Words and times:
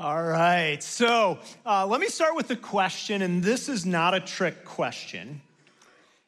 All 0.00 0.22
right, 0.22 0.80
so 0.80 1.40
uh, 1.66 1.84
let 1.84 2.00
me 2.00 2.06
start 2.06 2.36
with 2.36 2.48
a 2.52 2.56
question, 2.56 3.20
and 3.20 3.42
this 3.42 3.68
is 3.68 3.84
not 3.84 4.14
a 4.14 4.20
trick 4.20 4.64
question. 4.64 5.40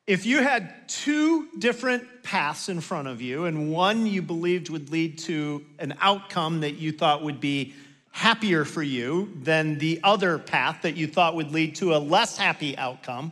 If 0.09 0.27
you 0.27 0.43
had 0.43 0.89
two 0.89 1.47
different 1.57 2.25
paths 2.25 2.69
in 2.69 2.81
front 2.81 3.07
of 3.07 3.23
you, 3.23 3.45
and 3.45 3.71
one 3.71 4.07
you 4.07 4.23
believed 4.23 4.71
would 4.71 4.91
lead 4.91 5.19
to 5.19 5.65
an 5.79 5.95
outcome 6.01 6.63
that 6.63 6.79
you 6.79 6.91
thought 6.91 7.23
would 7.23 7.39
be 7.39 7.73
happier 8.11 8.65
for 8.65 8.83
you 8.83 9.33
than 9.41 9.79
the 9.79 10.01
other 10.03 10.37
path 10.41 10.83
that 10.83 10.97
you 10.97 11.07
thought 11.07 11.37
would 11.37 11.53
lead 11.53 11.77
to 11.77 11.95
a 11.95 11.99
less 11.99 12.37
happy 12.37 12.77
outcome, 12.77 13.31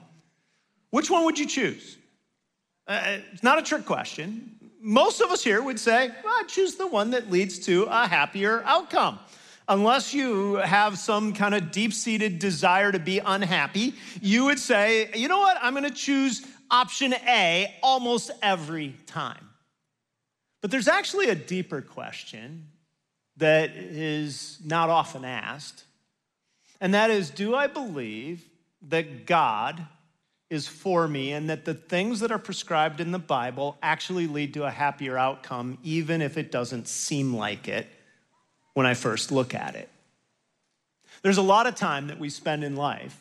which 0.90 1.10
one 1.10 1.24
would 1.24 1.36
you 1.36 1.48
choose? 1.48 1.96
Uh, 2.86 3.18
it's 3.32 3.42
not 3.42 3.58
a 3.58 3.62
trick 3.62 3.84
question. 3.84 4.54
Most 4.80 5.20
of 5.20 5.32
us 5.32 5.42
here 5.42 5.60
would 5.60 5.80
say, 5.80 6.10
well, 6.22 6.34
I'd 6.38 6.46
choose 6.46 6.76
the 6.76 6.86
one 6.86 7.10
that 7.10 7.28
leads 7.28 7.58
to 7.66 7.88
a 7.90 8.06
happier 8.06 8.62
outcome 8.64 9.18
unless 9.68 10.14
you 10.14 10.54
have 10.56 10.98
some 10.98 11.32
kind 11.32 11.54
of 11.54 11.70
deep 11.70 11.92
seated 11.92 12.38
desire 12.38 12.90
to 12.90 12.98
be 12.98 13.18
unhappy, 13.18 13.94
you 14.20 14.46
would 14.46 14.58
say, 14.58 15.10
you 15.14 15.28
know 15.28 15.38
what, 15.38 15.58
I'm 15.60 15.74
gonna 15.74 15.90
choose 15.90 16.44
option 16.70 17.14
A 17.14 17.74
almost 17.82 18.30
every 18.42 18.94
time. 19.06 19.48
But 20.60 20.70
there's 20.70 20.88
actually 20.88 21.28
a 21.28 21.34
deeper 21.34 21.82
question 21.82 22.68
that 23.36 23.70
is 23.76 24.58
not 24.64 24.90
often 24.90 25.24
asked, 25.24 25.84
and 26.80 26.94
that 26.94 27.10
is 27.10 27.30
do 27.30 27.54
I 27.54 27.66
believe 27.66 28.44
that 28.88 29.26
God 29.26 29.86
is 30.50 30.66
for 30.66 31.06
me 31.06 31.32
and 31.32 31.50
that 31.50 31.64
the 31.64 31.74
things 31.74 32.20
that 32.20 32.32
are 32.32 32.38
prescribed 32.38 33.00
in 33.00 33.12
the 33.12 33.18
Bible 33.18 33.76
actually 33.82 34.26
lead 34.26 34.54
to 34.54 34.64
a 34.64 34.70
happier 34.70 35.18
outcome, 35.18 35.78
even 35.82 36.22
if 36.22 36.38
it 36.38 36.50
doesn't 36.50 36.88
seem 36.88 37.34
like 37.34 37.68
it? 37.68 37.86
When 38.78 38.86
I 38.86 38.94
first 38.94 39.32
look 39.32 39.56
at 39.56 39.74
it. 39.74 39.88
There's 41.22 41.38
a 41.38 41.42
lot 41.42 41.66
of 41.66 41.74
time 41.74 42.06
that 42.06 42.20
we 42.20 42.30
spend 42.30 42.62
in 42.62 42.76
life 42.76 43.20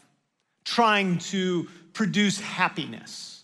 trying 0.64 1.18
to 1.18 1.68
produce 1.94 2.40
happiness. 2.40 3.44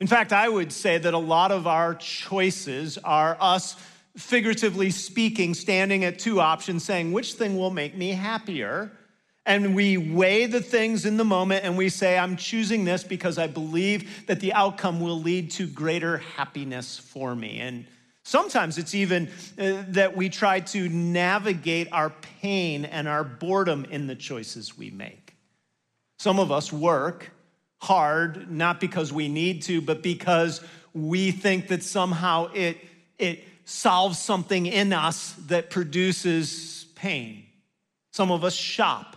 In 0.00 0.06
fact, 0.06 0.34
I 0.34 0.50
would 0.50 0.70
say 0.70 0.98
that 0.98 1.14
a 1.14 1.18
lot 1.18 1.50
of 1.50 1.66
our 1.66 1.94
choices 1.94 2.98
are 2.98 3.38
us, 3.40 3.74
figuratively 4.18 4.90
speaking, 4.90 5.54
standing 5.54 6.04
at 6.04 6.18
two 6.18 6.42
options 6.42 6.84
saying, 6.84 7.12
which 7.12 7.32
thing 7.32 7.56
will 7.56 7.70
make 7.70 7.96
me 7.96 8.10
happier? 8.10 8.92
And 9.46 9.74
we 9.74 9.96
weigh 9.96 10.44
the 10.44 10.60
things 10.60 11.06
in 11.06 11.16
the 11.16 11.24
moment 11.24 11.64
and 11.64 11.78
we 11.78 11.88
say, 11.88 12.18
I'm 12.18 12.36
choosing 12.36 12.84
this 12.84 13.02
because 13.02 13.38
I 13.38 13.46
believe 13.46 14.26
that 14.26 14.40
the 14.40 14.52
outcome 14.52 15.00
will 15.00 15.18
lead 15.18 15.52
to 15.52 15.66
greater 15.66 16.18
happiness 16.18 16.98
for 16.98 17.34
me. 17.34 17.60
And 17.60 17.86
Sometimes 18.28 18.76
it's 18.76 18.94
even 18.94 19.30
uh, 19.58 19.84
that 19.88 20.14
we 20.14 20.28
try 20.28 20.60
to 20.60 20.90
navigate 20.90 21.88
our 21.92 22.10
pain 22.10 22.84
and 22.84 23.08
our 23.08 23.24
boredom 23.24 23.86
in 23.86 24.06
the 24.06 24.14
choices 24.14 24.76
we 24.76 24.90
make. 24.90 25.34
Some 26.18 26.38
of 26.38 26.52
us 26.52 26.70
work 26.70 27.30
hard, 27.80 28.50
not 28.50 28.80
because 28.80 29.14
we 29.14 29.28
need 29.28 29.62
to, 29.62 29.80
but 29.80 30.02
because 30.02 30.60
we 30.92 31.30
think 31.30 31.68
that 31.68 31.82
somehow 31.82 32.50
it, 32.52 32.76
it 33.18 33.44
solves 33.64 34.18
something 34.18 34.66
in 34.66 34.92
us 34.92 35.32
that 35.46 35.70
produces 35.70 36.84
pain. 36.96 37.46
Some 38.12 38.30
of 38.30 38.44
us 38.44 38.52
shop 38.52 39.16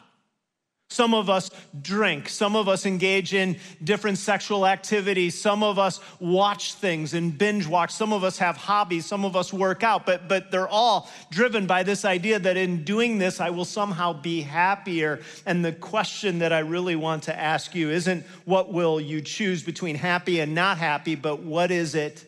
some 0.91 1.13
of 1.13 1.29
us 1.29 1.49
drink. 1.81 2.27
Some 2.27 2.57
of 2.57 2.67
us 2.67 2.85
engage 2.85 3.33
in 3.33 3.57
different 3.81 4.17
sexual 4.17 4.67
activities. 4.67 5.39
Some 5.39 5.63
of 5.63 5.79
us 5.79 6.01
watch 6.19 6.73
things 6.73 7.13
and 7.13 7.37
binge 7.37 7.65
watch. 7.65 7.91
Some 7.91 8.11
of 8.11 8.25
us 8.25 8.37
have 8.39 8.57
hobbies. 8.57 9.05
Some 9.05 9.23
of 9.23 9.37
us 9.37 9.53
work 9.53 9.83
out. 9.83 10.05
But, 10.05 10.27
but 10.27 10.51
they're 10.51 10.67
all 10.67 11.09
driven 11.29 11.65
by 11.65 11.83
this 11.83 12.03
idea 12.03 12.39
that 12.39 12.57
in 12.57 12.83
doing 12.83 13.19
this, 13.19 13.39
I 13.39 13.51
will 13.51 13.63
somehow 13.63 14.11
be 14.11 14.41
happier. 14.41 15.21
And 15.45 15.63
the 15.63 15.71
question 15.71 16.39
that 16.39 16.51
I 16.51 16.59
really 16.59 16.97
want 16.97 17.23
to 17.23 17.39
ask 17.39 17.73
you 17.73 17.89
isn't 17.89 18.25
what 18.43 18.73
will 18.73 18.99
you 18.99 19.21
choose 19.21 19.63
between 19.63 19.95
happy 19.95 20.41
and 20.41 20.53
not 20.53 20.77
happy, 20.77 21.15
but 21.15 21.39
what 21.39 21.71
is 21.71 21.95
it 21.95 22.25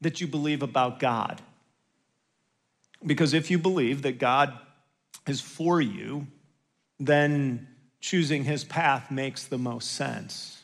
that 0.00 0.20
you 0.20 0.26
believe 0.26 0.64
about 0.64 0.98
God? 0.98 1.40
Because 3.06 3.32
if 3.32 3.48
you 3.48 3.60
believe 3.60 4.02
that 4.02 4.18
God 4.18 4.58
is 5.28 5.40
for 5.40 5.80
you, 5.80 6.26
then 6.98 7.68
choosing 8.02 8.44
his 8.44 8.64
path 8.64 9.10
makes 9.10 9.44
the 9.44 9.56
most 9.56 9.92
sense. 9.92 10.58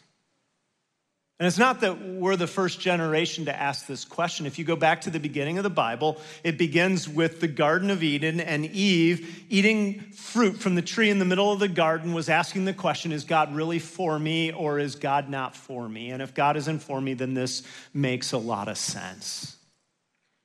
And 1.39 1.47
it's 1.47 1.57
not 1.57 1.83
that 1.83 2.05
we're 2.05 2.35
the 2.35 2.49
first 2.49 2.81
generation 2.81 3.45
to 3.45 3.57
ask 3.57 3.87
this 3.87 4.05
question. 4.05 4.45
If 4.45 4.59
you 4.59 4.65
go 4.65 4.75
back 4.75 5.03
to 5.03 5.11
the 5.11 5.21
beginning 5.21 5.57
of 5.57 5.63
the 5.63 5.71
Bible, 5.71 6.21
it 6.43 6.59
begins 6.59 7.09
with 7.09 7.41
the 7.41 7.47
Garden 7.47 7.91
of 7.91 8.03
Eden, 8.03 8.41
and 8.41 8.67
Eve, 8.67 9.45
eating 9.49 10.01
fruit 10.11 10.59
from 10.59 10.75
the 10.75 10.83
tree 10.83 11.11
in 11.11 11.21
the 11.21 11.25
middle 11.25 11.53
of 11.53 11.61
the 11.61 11.69
garden, 11.69 12.13
was 12.13 12.29
asking 12.29 12.65
the 12.65 12.75
question 12.75 13.13
Is 13.13 13.23
God 13.23 13.55
really 13.55 13.79
for 13.79 14.19
me, 14.19 14.51
or 14.51 14.81
is 14.81 14.97
God 14.97 15.29
not 15.29 15.55
for 15.55 15.89
me? 15.89 16.11
And 16.11 16.21
if 16.21 16.35
God 16.35 16.57
isn't 16.57 16.81
for 16.81 17.01
me, 17.01 17.15
then 17.15 17.35
this 17.35 17.63
makes 17.95 18.33
a 18.33 18.39
lot 18.39 18.67
of 18.67 18.77
sense. 18.77 19.57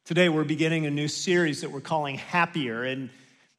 Today, 0.05 0.29
we're 0.29 0.43
beginning 0.43 0.85
a 0.85 0.91
new 0.91 1.07
series 1.07 1.61
that 1.61 1.71
we're 1.71 1.81
calling 1.81 2.17
Happier. 2.19 2.83
And 2.83 3.09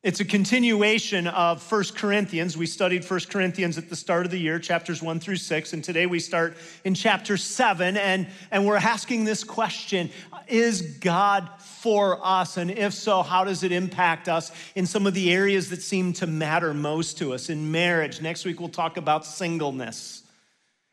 it's 0.05 0.21
a 0.21 0.25
continuation 0.27 1.27
of 1.29 1.63
First 1.63 1.97
Corinthians. 1.97 2.59
We 2.59 2.67
studied 2.67 3.07
First 3.07 3.31
Corinthians 3.31 3.79
at 3.79 3.89
the 3.89 3.97
start 3.97 4.27
of 4.27 4.31
the 4.31 4.39
year, 4.39 4.59
chapters 4.59 5.03
1 5.03 5.19
through 5.19 5.37
6, 5.37 5.73
and 5.73 5.83
today 5.83 6.05
we 6.05 6.21
start 6.21 6.59
in 6.85 6.93
chapter 6.93 7.39
7, 7.39 7.97
and, 7.97 8.29
and 8.51 8.67
we're 8.67 8.77
asking 8.77 9.25
this 9.25 9.43
question 9.43 10.11
Is 10.47 10.83
God 10.83 11.49
for 11.59 12.21
us? 12.23 12.59
And 12.59 12.71
if 12.71 12.93
so, 12.93 13.23
how 13.23 13.45
does 13.45 13.63
it 13.63 13.73
impact 13.73 14.29
us 14.29 14.53
in 14.75 14.85
some 14.85 15.07
of 15.07 15.15
the 15.15 15.33
areas 15.33 15.71
that 15.71 15.81
seem 15.81 16.13
to 16.15 16.27
matter 16.27 16.75
most 16.75 17.17
to 17.19 17.33
us? 17.33 17.49
In 17.49 17.73
marriage, 17.73 18.21
next 18.21 18.45
week 18.45 18.61
we'll 18.61 18.69
talk 18.69 18.99
about 18.99 19.25
singleness. 19.25 20.23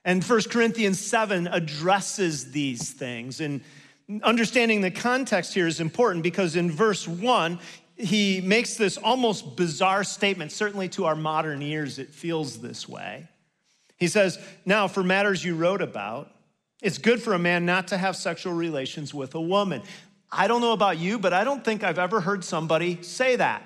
And 0.06 0.24
First 0.24 0.50
Corinthians 0.50 1.02
7 1.02 1.48
addresses 1.48 2.52
these 2.52 2.92
things. 2.92 3.42
And 3.42 3.60
understanding 4.24 4.82
the 4.82 4.92
context 4.92 5.54
here 5.54 5.68
is 5.68 5.80
important 5.80 6.24
because 6.24 6.56
in 6.56 6.72
verse 6.72 7.08
1, 7.08 7.60
he 8.02 8.42
makes 8.42 8.76
this 8.76 8.98
almost 8.98 9.56
bizarre 9.56 10.04
statement. 10.04 10.52
Certainly 10.52 10.90
to 10.90 11.06
our 11.06 11.16
modern 11.16 11.62
ears, 11.62 12.00
it 12.00 12.14
feels 12.14 12.60
this 12.60 12.88
way. 12.88 13.28
He 13.98 14.08
says, 14.08 14.40
Now, 14.66 14.88
for 14.88 15.04
matters 15.04 15.44
you 15.44 15.56
wrote 15.56 15.82
about, 15.82 16.34
it's 16.82 16.98
good 16.98 17.22
for 17.22 17.34
a 17.34 17.40
man 17.40 17.66
not 17.66 17.90
to 17.90 17.98
have 17.98 18.16
sexual 18.16 18.54
relations 18.54 19.14
with 19.14 19.36
a 19.36 19.42
woman. 19.42 19.84
I 20.32 20.48
don't 20.48 20.62
know 20.62 20.74
about 20.74 20.98
you, 20.98 21.20
but 21.20 21.34
I 21.34 21.44
don't 21.44 21.64
think 21.64 21.84
I've 21.84 22.00
ever 22.00 22.22
heard 22.22 22.44
somebody 22.44 23.02
say 23.04 23.36
that. 23.36 23.64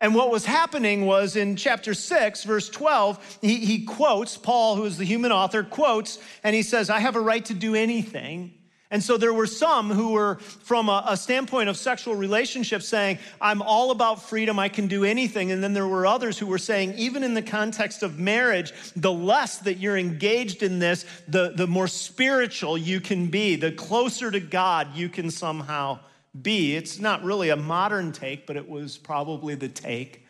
And 0.00 0.14
what 0.14 0.30
was 0.30 0.44
happening 0.44 1.06
was 1.06 1.36
in 1.36 1.56
chapter 1.56 1.94
6, 1.94 2.44
verse 2.44 2.68
12, 2.68 3.38
he, 3.40 3.64
he 3.64 3.84
quotes, 3.84 4.36
Paul, 4.36 4.76
who 4.76 4.84
is 4.84 4.98
the 4.98 5.04
human 5.04 5.32
author, 5.32 5.62
quotes, 5.62 6.18
and 6.42 6.54
he 6.54 6.62
says, 6.62 6.90
I 6.90 6.98
have 6.98 7.16
a 7.16 7.20
right 7.20 7.44
to 7.46 7.54
do 7.54 7.74
anything 7.74 8.52
and 8.94 9.02
so 9.02 9.16
there 9.16 9.34
were 9.34 9.48
some 9.48 9.90
who 9.90 10.12
were, 10.12 10.36
from 10.36 10.88
a, 10.88 11.02
a, 11.08 11.16
standpoint 11.16 11.68
of 11.68 11.76
sexual 11.76 12.14
relationships, 12.14 12.86
saying, 12.86 13.18
I'm 13.40 13.60
all 13.60 13.90
about 13.90 14.22
freedom, 14.22 14.56
I 14.60 14.68
can 14.68 14.86
do 14.86 15.02
anything. 15.02 15.50
And 15.50 15.64
then 15.64 15.72
there 15.72 15.88
were 15.88 16.06
others 16.06 16.38
who 16.38 16.46
were 16.46 16.58
saying, 16.58 16.94
even 16.96 17.24
in 17.24 17.34
the 17.34 17.42
context 17.42 18.04
of 18.04 18.20
marriage, 18.20 18.72
the 18.94 19.10
less 19.10 19.58
that 19.58 19.78
you're 19.78 19.98
engaged 19.98 20.62
in 20.62 20.78
this, 20.78 21.06
the, 21.26 21.54
the 21.56 21.66
more 21.66 21.88
spiritual 21.88 22.78
you 22.78 23.00
can 23.00 23.26
be, 23.26 23.56
the 23.56 23.72
closer 23.72 24.30
to 24.30 24.38
God 24.38 24.94
you 24.94 25.08
can 25.08 25.28
somehow 25.28 25.98
be. 26.40 26.76
It's 26.76 27.00
not 27.00 27.24
really 27.24 27.48
a 27.48 27.56
modern 27.56 28.12
take, 28.12 28.46
but 28.46 28.56
it 28.56 28.68
was 28.68 28.96
probably 28.96 29.56
the 29.56 29.68
take 29.68 30.24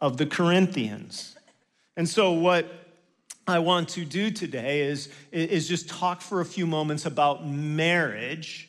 of 0.00 0.18
the 0.18 0.26
Corinthians. 0.26 1.36
And 1.96 2.08
so, 2.08 2.30
what 2.30 2.87
I 3.48 3.60
want 3.60 3.88
to 3.90 4.04
do 4.04 4.30
today 4.30 4.82
is, 4.82 5.08
is 5.32 5.66
just 5.66 5.88
talk 5.88 6.20
for 6.20 6.42
a 6.42 6.44
few 6.44 6.66
moments 6.66 7.06
about 7.06 7.46
marriage 7.46 8.68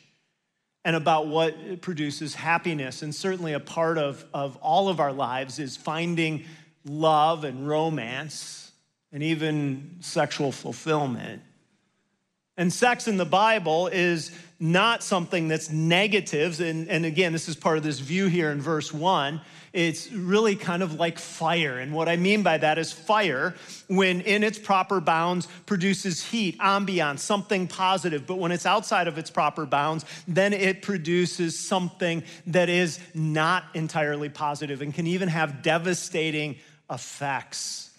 and 0.86 0.96
about 0.96 1.26
what 1.26 1.82
produces 1.82 2.34
happiness. 2.34 3.02
And 3.02 3.14
certainly, 3.14 3.52
a 3.52 3.60
part 3.60 3.98
of, 3.98 4.24
of 4.32 4.56
all 4.62 4.88
of 4.88 4.98
our 4.98 5.12
lives 5.12 5.58
is 5.58 5.76
finding 5.76 6.44
love 6.86 7.44
and 7.44 7.68
romance 7.68 8.72
and 9.12 9.22
even 9.22 9.96
sexual 10.00 10.50
fulfillment. 10.50 11.42
And 12.56 12.72
sex 12.72 13.06
in 13.06 13.18
the 13.18 13.26
Bible 13.26 13.88
is 13.88 14.30
not 14.58 15.02
something 15.02 15.48
that's 15.48 15.70
negative. 15.70 16.58
And, 16.60 16.88
and 16.88 17.04
again, 17.04 17.32
this 17.32 17.48
is 17.50 17.56
part 17.56 17.76
of 17.76 17.82
this 17.82 17.98
view 17.98 18.28
here 18.28 18.50
in 18.50 18.62
verse 18.62 18.94
one. 18.94 19.42
It's 19.72 20.10
really 20.10 20.56
kind 20.56 20.82
of 20.82 20.94
like 20.94 21.18
fire. 21.18 21.78
And 21.78 21.92
what 21.92 22.08
I 22.08 22.16
mean 22.16 22.42
by 22.42 22.58
that 22.58 22.76
is 22.76 22.92
fire, 22.92 23.54
when 23.86 24.20
in 24.22 24.42
its 24.42 24.58
proper 24.58 25.00
bounds, 25.00 25.46
produces 25.66 26.24
heat, 26.24 26.58
ambiance, 26.58 27.20
something 27.20 27.68
positive. 27.68 28.26
But 28.26 28.38
when 28.38 28.50
it's 28.50 28.66
outside 28.66 29.06
of 29.06 29.16
its 29.16 29.30
proper 29.30 29.66
bounds, 29.66 30.04
then 30.26 30.52
it 30.52 30.82
produces 30.82 31.56
something 31.56 32.24
that 32.48 32.68
is 32.68 32.98
not 33.14 33.64
entirely 33.74 34.28
positive 34.28 34.82
and 34.82 34.92
can 34.92 35.06
even 35.06 35.28
have 35.28 35.62
devastating 35.62 36.56
effects. 36.90 37.90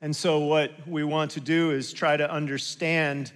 And 0.00 0.16
so, 0.16 0.40
what 0.40 0.72
we 0.88 1.04
want 1.04 1.32
to 1.32 1.40
do 1.40 1.70
is 1.70 1.92
try 1.92 2.16
to 2.16 2.28
understand 2.28 3.30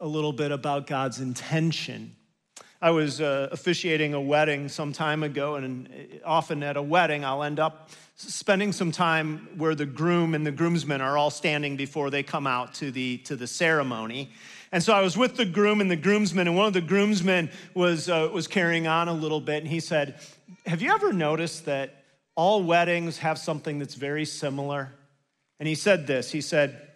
a 0.00 0.06
little 0.06 0.34
bit 0.34 0.52
about 0.52 0.86
God's 0.86 1.20
intention 1.20 2.14
I 2.82 2.90
was 2.90 3.20
uh, 3.20 3.48
officiating 3.52 4.12
a 4.12 4.20
wedding 4.20 4.68
some 4.68 4.92
time 4.92 5.22
ago, 5.22 5.54
and 5.54 5.88
often 6.24 6.64
at 6.64 6.76
a 6.76 6.82
wedding, 6.82 7.24
I'll 7.24 7.44
end 7.44 7.60
up 7.60 7.90
spending 8.16 8.72
some 8.72 8.90
time 8.90 9.48
where 9.56 9.76
the 9.76 9.86
groom 9.86 10.34
and 10.34 10.44
the 10.44 10.50
groomsmen 10.50 11.00
are 11.00 11.16
all 11.16 11.30
standing 11.30 11.76
before 11.76 12.10
they 12.10 12.24
come 12.24 12.44
out 12.44 12.74
to 12.74 12.90
the, 12.90 13.18
to 13.18 13.36
the 13.36 13.46
ceremony. 13.46 14.32
And 14.72 14.82
so 14.82 14.92
I 14.92 15.00
was 15.00 15.16
with 15.16 15.36
the 15.36 15.44
groom 15.44 15.80
and 15.80 15.88
the 15.88 15.96
groomsmen, 15.96 16.48
and 16.48 16.56
one 16.56 16.66
of 16.66 16.72
the 16.72 16.80
groomsmen 16.80 17.50
was, 17.72 18.08
uh, 18.08 18.28
was 18.34 18.48
carrying 18.48 18.88
on 18.88 19.06
a 19.06 19.14
little 19.14 19.40
bit, 19.40 19.62
and 19.62 19.68
he 19.68 19.78
said, 19.78 20.18
Have 20.66 20.82
you 20.82 20.90
ever 20.90 21.12
noticed 21.12 21.66
that 21.66 22.02
all 22.34 22.64
weddings 22.64 23.18
have 23.18 23.38
something 23.38 23.78
that's 23.78 23.94
very 23.94 24.24
similar? 24.24 24.92
And 25.60 25.68
he 25.68 25.76
said 25.76 26.08
this 26.08 26.32
He 26.32 26.40
said, 26.40 26.88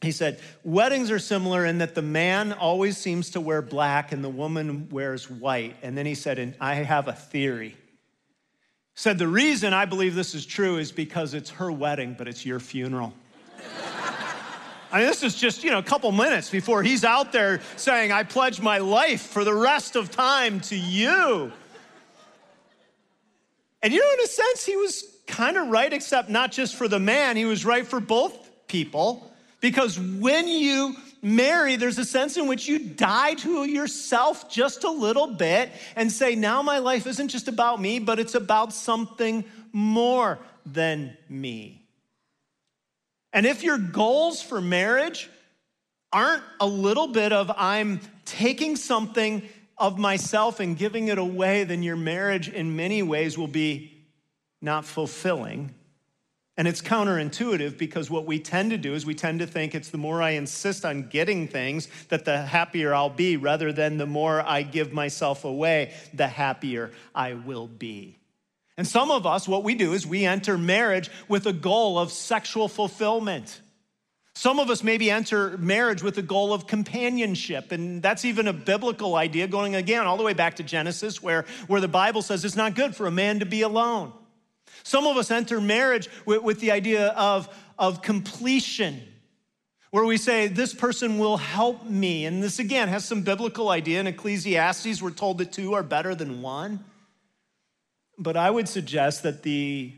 he 0.00 0.12
said, 0.12 0.40
Weddings 0.62 1.10
are 1.10 1.18
similar 1.18 1.64
in 1.64 1.78
that 1.78 1.94
the 1.94 2.02
man 2.02 2.52
always 2.52 2.96
seems 2.96 3.30
to 3.30 3.40
wear 3.40 3.62
black 3.62 4.12
and 4.12 4.22
the 4.22 4.28
woman 4.28 4.88
wears 4.90 5.28
white. 5.28 5.76
And 5.82 5.98
then 5.98 6.06
he 6.06 6.14
said, 6.14 6.38
And 6.38 6.54
I 6.60 6.74
have 6.74 7.08
a 7.08 7.12
theory. 7.12 7.76
Said, 8.94 9.18
The 9.18 9.26
reason 9.26 9.72
I 9.72 9.86
believe 9.86 10.14
this 10.14 10.34
is 10.34 10.46
true 10.46 10.78
is 10.78 10.92
because 10.92 11.34
it's 11.34 11.50
her 11.50 11.72
wedding, 11.72 12.14
but 12.16 12.28
it's 12.28 12.46
your 12.46 12.60
funeral. 12.60 13.12
I 14.92 14.98
mean, 14.98 15.06
this 15.06 15.24
is 15.24 15.34
just, 15.34 15.64
you 15.64 15.70
know, 15.70 15.78
a 15.78 15.82
couple 15.82 16.10
minutes 16.12 16.48
before 16.48 16.82
he's 16.82 17.04
out 17.04 17.32
there 17.32 17.60
saying, 17.76 18.12
I 18.12 18.22
pledge 18.22 18.60
my 18.60 18.78
life 18.78 19.22
for 19.22 19.42
the 19.42 19.54
rest 19.54 19.96
of 19.96 20.10
time 20.10 20.60
to 20.60 20.76
you. 20.76 21.52
And 23.82 23.92
you 23.92 24.00
know, 24.00 24.12
in 24.14 24.20
a 24.24 24.28
sense, 24.28 24.64
he 24.64 24.76
was 24.76 25.04
kind 25.26 25.56
of 25.56 25.68
right, 25.68 25.92
except 25.92 26.30
not 26.30 26.52
just 26.52 26.76
for 26.76 26.88
the 26.88 26.98
man, 26.98 27.36
he 27.36 27.44
was 27.44 27.64
right 27.64 27.86
for 27.86 28.00
both 28.00 28.66
people. 28.66 29.27
Because 29.60 29.98
when 29.98 30.46
you 30.46 30.94
marry, 31.20 31.76
there's 31.76 31.98
a 31.98 32.04
sense 32.04 32.36
in 32.36 32.46
which 32.46 32.68
you 32.68 32.78
die 32.78 33.34
to 33.34 33.64
yourself 33.64 34.50
just 34.50 34.84
a 34.84 34.90
little 34.90 35.34
bit 35.34 35.70
and 35.96 36.12
say, 36.12 36.34
now 36.34 36.62
my 36.62 36.78
life 36.78 37.06
isn't 37.06 37.28
just 37.28 37.48
about 37.48 37.80
me, 37.80 37.98
but 37.98 38.18
it's 38.18 38.34
about 38.34 38.72
something 38.72 39.44
more 39.72 40.38
than 40.64 41.16
me. 41.28 41.84
And 43.32 43.46
if 43.46 43.62
your 43.62 43.78
goals 43.78 44.40
for 44.40 44.60
marriage 44.60 45.28
aren't 46.12 46.42
a 46.60 46.66
little 46.66 47.08
bit 47.08 47.32
of 47.32 47.50
I'm 47.56 48.00
taking 48.24 48.76
something 48.76 49.42
of 49.76 49.98
myself 49.98 50.60
and 50.60 50.76
giving 50.76 51.08
it 51.08 51.18
away, 51.18 51.64
then 51.64 51.82
your 51.82 51.96
marriage 51.96 52.48
in 52.48 52.76
many 52.76 53.02
ways 53.02 53.36
will 53.36 53.48
be 53.48 54.06
not 54.60 54.84
fulfilling 54.84 55.74
and 56.58 56.66
it's 56.66 56.82
counterintuitive 56.82 57.78
because 57.78 58.10
what 58.10 58.26
we 58.26 58.40
tend 58.40 58.72
to 58.72 58.78
do 58.78 58.92
is 58.94 59.06
we 59.06 59.14
tend 59.14 59.38
to 59.38 59.46
think 59.46 59.76
it's 59.76 59.90
the 59.90 59.96
more 59.96 60.20
I 60.20 60.30
insist 60.30 60.84
on 60.84 61.08
getting 61.08 61.46
things 61.46 61.86
that 62.08 62.24
the 62.24 62.42
happier 62.42 62.92
I'll 62.92 63.08
be, 63.08 63.36
rather 63.36 63.72
than 63.72 63.96
the 63.96 64.06
more 64.06 64.42
I 64.42 64.62
give 64.62 64.92
myself 64.92 65.44
away, 65.44 65.94
the 66.12 66.26
happier 66.26 66.90
I 67.14 67.34
will 67.34 67.68
be. 67.68 68.18
And 68.76 68.86
some 68.86 69.12
of 69.12 69.24
us, 69.24 69.46
what 69.46 69.62
we 69.62 69.76
do 69.76 69.92
is 69.92 70.04
we 70.04 70.24
enter 70.24 70.58
marriage 70.58 71.10
with 71.28 71.46
a 71.46 71.52
goal 71.52 71.96
of 71.96 72.10
sexual 72.10 72.66
fulfillment. 72.66 73.60
Some 74.34 74.58
of 74.58 74.68
us 74.68 74.82
maybe 74.82 75.12
enter 75.12 75.56
marriage 75.58 76.02
with 76.02 76.18
a 76.18 76.22
goal 76.22 76.52
of 76.52 76.66
companionship, 76.66 77.70
and 77.70 78.02
that's 78.02 78.24
even 78.24 78.48
a 78.48 78.52
biblical 78.52 79.14
idea 79.14 79.46
going 79.46 79.76
again 79.76 80.08
all 80.08 80.16
the 80.16 80.24
way 80.24 80.34
back 80.34 80.56
to 80.56 80.64
Genesis, 80.64 81.22
where, 81.22 81.44
where 81.68 81.80
the 81.80 81.88
Bible 81.88 82.22
says 82.22 82.44
it's 82.44 82.56
not 82.56 82.74
good 82.74 82.96
for 82.96 83.06
a 83.06 83.12
man 83.12 83.38
to 83.38 83.46
be 83.46 83.62
alone. 83.62 84.12
Some 84.82 85.06
of 85.06 85.16
us 85.16 85.30
enter 85.30 85.60
marriage 85.60 86.08
with, 86.26 86.42
with 86.42 86.60
the 86.60 86.70
idea 86.70 87.08
of, 87.08 87.48
of 87.78 88.02
completion, 88.02 89.02
where 89.90 90.04
we 90.04 90.16
say, 90.16 90.46
This 90.48 90.74
person 90.74 91.18
will 91.18 91.36
help 91.36 91.84
me. 91.84 92.26
And 92.26 92.42
this, 92.42 92.58
again, 92.58 92.88
has 92.88 93.04
some 93.04 93.22
biblical 93.22 93.70
idea. 93.70 94.00
In 94.00 94.06
Ecclesiastes, 94.06 95.02
we're 95.02 95.10
told 95.10 95.38
that 95.38 95.52
two 95.52 95.74
are 95.74 95.82
better 95.82 96.14
than 96.14 96.42
one. 96.42 96.84
But 98.18 98.36
I 98.36 98.50
would 98.50 98.68
suggest 98.68 99.22
that 99.22 99.42
the 99.42 99.92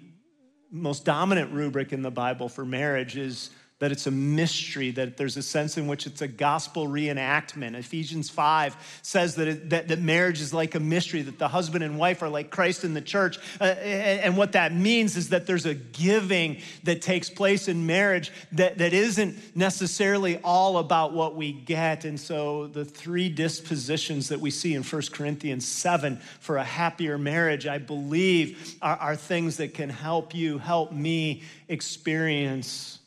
most 0.70 1.04
dominant 1.04 1.52
rubric 1.52 1.92
in 1.92 2.02
the 2.02 2.10
Bible 2.10 2.48
for 2.48 2.64
marriage 2.64 3.16
is 3.16 3.50
that 3.80 3.90
it's 3.90 4.06
a 4.06 4.10
mystery, 4.10 4.90
that 4.90 5.16
there's 5.16 5.38
a 5.38 5.42
sense 5.42 5.78
in 5.78 5.86
which 5.86 6.06
it's 6.06 6.20
a 6.20 6.28
gospel 6.28 6.86
reenactment. 6.86 7.74
Ephesians 7.74 8.28
5 8.28 9.00
says 9.02 9.36
that, 9.36 9.48
it, 9.48 9.70
that, 9.70 9.88
that, 9.88 9.98
marriage 9.98 10.42
is 10.42 10.52
like 10.52 10.74
a 10.74 10.80
mystery, 10.80 11.22
that 11.22 11.38
the 11.38 11.48
husband 11.48 11.82
and 11.82 11.98
wife 11.98 12.22
are 12.22 12.28
like 12.28 12.50
Christ 12.50 12.84
in 12.84 12.92
the 12.92 13.00
church. 13.00 13.38
Uh, 13.58 13.64
and 13.64 14.36
what 14.36 14.52
that 14.52 14.74
means 14.74 15.16
is 15.16 15.30
that 15.30 15.46
there's 15.46 15.64
a 15.64 15.72
giving 15.72 16.58
that 16.84 17.00
takes 17.00 17.30
place 17.30 17.68
in 17.68 17.86
marriage 17.86 18.30
that, 18.52 18.76
that 18.78 18.92
isn't 18.92 19.56
necessarily 19.56 20.38
all 20.44 20.76
about 20.76 21.14
what 21.14 21.34
we 21.34 21.50
get. 21.50 22.04
And 22.04 22.20
so 22.20 22.66
the 22.66 22.84
three 22.84 23.30
dispositions 23.30 24.28
that 24.28 24.40
we 24.40 24.50
see 24.50 24.74
in 24.74 24.82
1 24.82 25.02
Corinthians 25.10 25.66
7 25.66 26.18
for 26.40 26.58
a 26.58 26.64
happier 26.64 27.16
marriage, 27.16 27.66
I 27.66 27.78
believe, 27.78 28.76
are, 28.82 28.96
are 28.96 29.16
things 29.16 29.56
that 29.56 29.72
can 29.72 29.88
help 29.88 30.34
you, 30.34 30.58
help 30.58 30.92
me 30.92 31.44
experience 31.68 32.99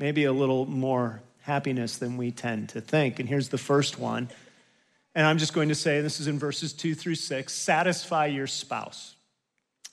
maybe 0.00 0.24
a 0.24 0.32
little 0.32 0.66
more 0.66 1.20
happiness 1.42 1.98
than 1.98 2.16
we 2.16 2.30
tend 2.32 2.70
to 2.70 2.80
think. 2.80 3.20
And 3.20 3.28
here's 3.28 3.50
the 3.50 3.58
first 3.58 3.98
one. 3.98 4.30
And 5.14 5.26
I'm 5.26 5.38
just 5.38 5.52
going 5.52 5.68
to 5.68 5.74
say, 5.74 6.00
this 6.00 6.18
is 6.20 6.26
in 6.26 6.38
verses 6.38 6.72
two 6.72 6.94
through 6.94 7.16
six 7.16 7.52
satisfy 7.52 8.26
your 8.26 8.46
spouse. 8.46 9.14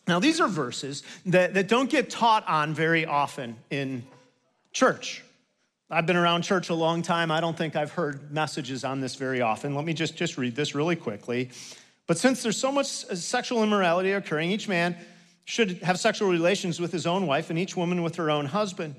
Now, 0.07 0.19
these 0.19 0.39
are 0.39 0.47
verses 0.47 1.03
that, 1.25 1.55
that 1.55 1.67
don't 1.67 1.89
get 1.89 2.09
taught 2.09 2.47
on 2.47 2.73
very 2.73 3.05
often 3.05 3.57
in 3.69 4.03
church. 4.71 5.23
I've 5.89 6.05
been 6.05 6.15
around 6.15 6.43
church 6.43 6.69
a 6.69 6.73
long 6.73 7.01
time. 7.01 7.29
I 7.29 7.41
don't 7.41 7.57
think 7.57 7.75
I've 7.75 7.91
heard 7.91 8.31
messages 8.31 8.85
on 8.85 9.01
this 9.01 9.15
very 9.15 9.41
often. 9.41 9.75
Let 9.75 9.83
me 9.83 9.93
just, 9.93 10.15
just 10.15 10.37
read 10.37 10.55
this 10.55 10.73
really 10.73 10.95
quickly. 10.95 11.49
But 12.07 12.17
since 12.17 12.41
there's 12.43 12.57
so 12.57 12.71
much 12.71 13.05
uh, 13.09 13.15
sexual 13.15 13.63
immorality 13.63 14.13
occurring, 14.13 14.51
each 14.51 14.69
man 14.69 14.95
should 15.43 15.81
have 15.83 15.99
sexual 15.99 16.29
relations 16.29 16.79
with 16.79 16.93
his 16.93 17.05
own 17.05 17.27
wife 17.27 17.49
and 17.49 17.59
each 17.59 17.75
woman 17.75 18.03
with 18.03 18.15
her 18.15 18.31
own 18.31 18.45
husband. 18.45 18.95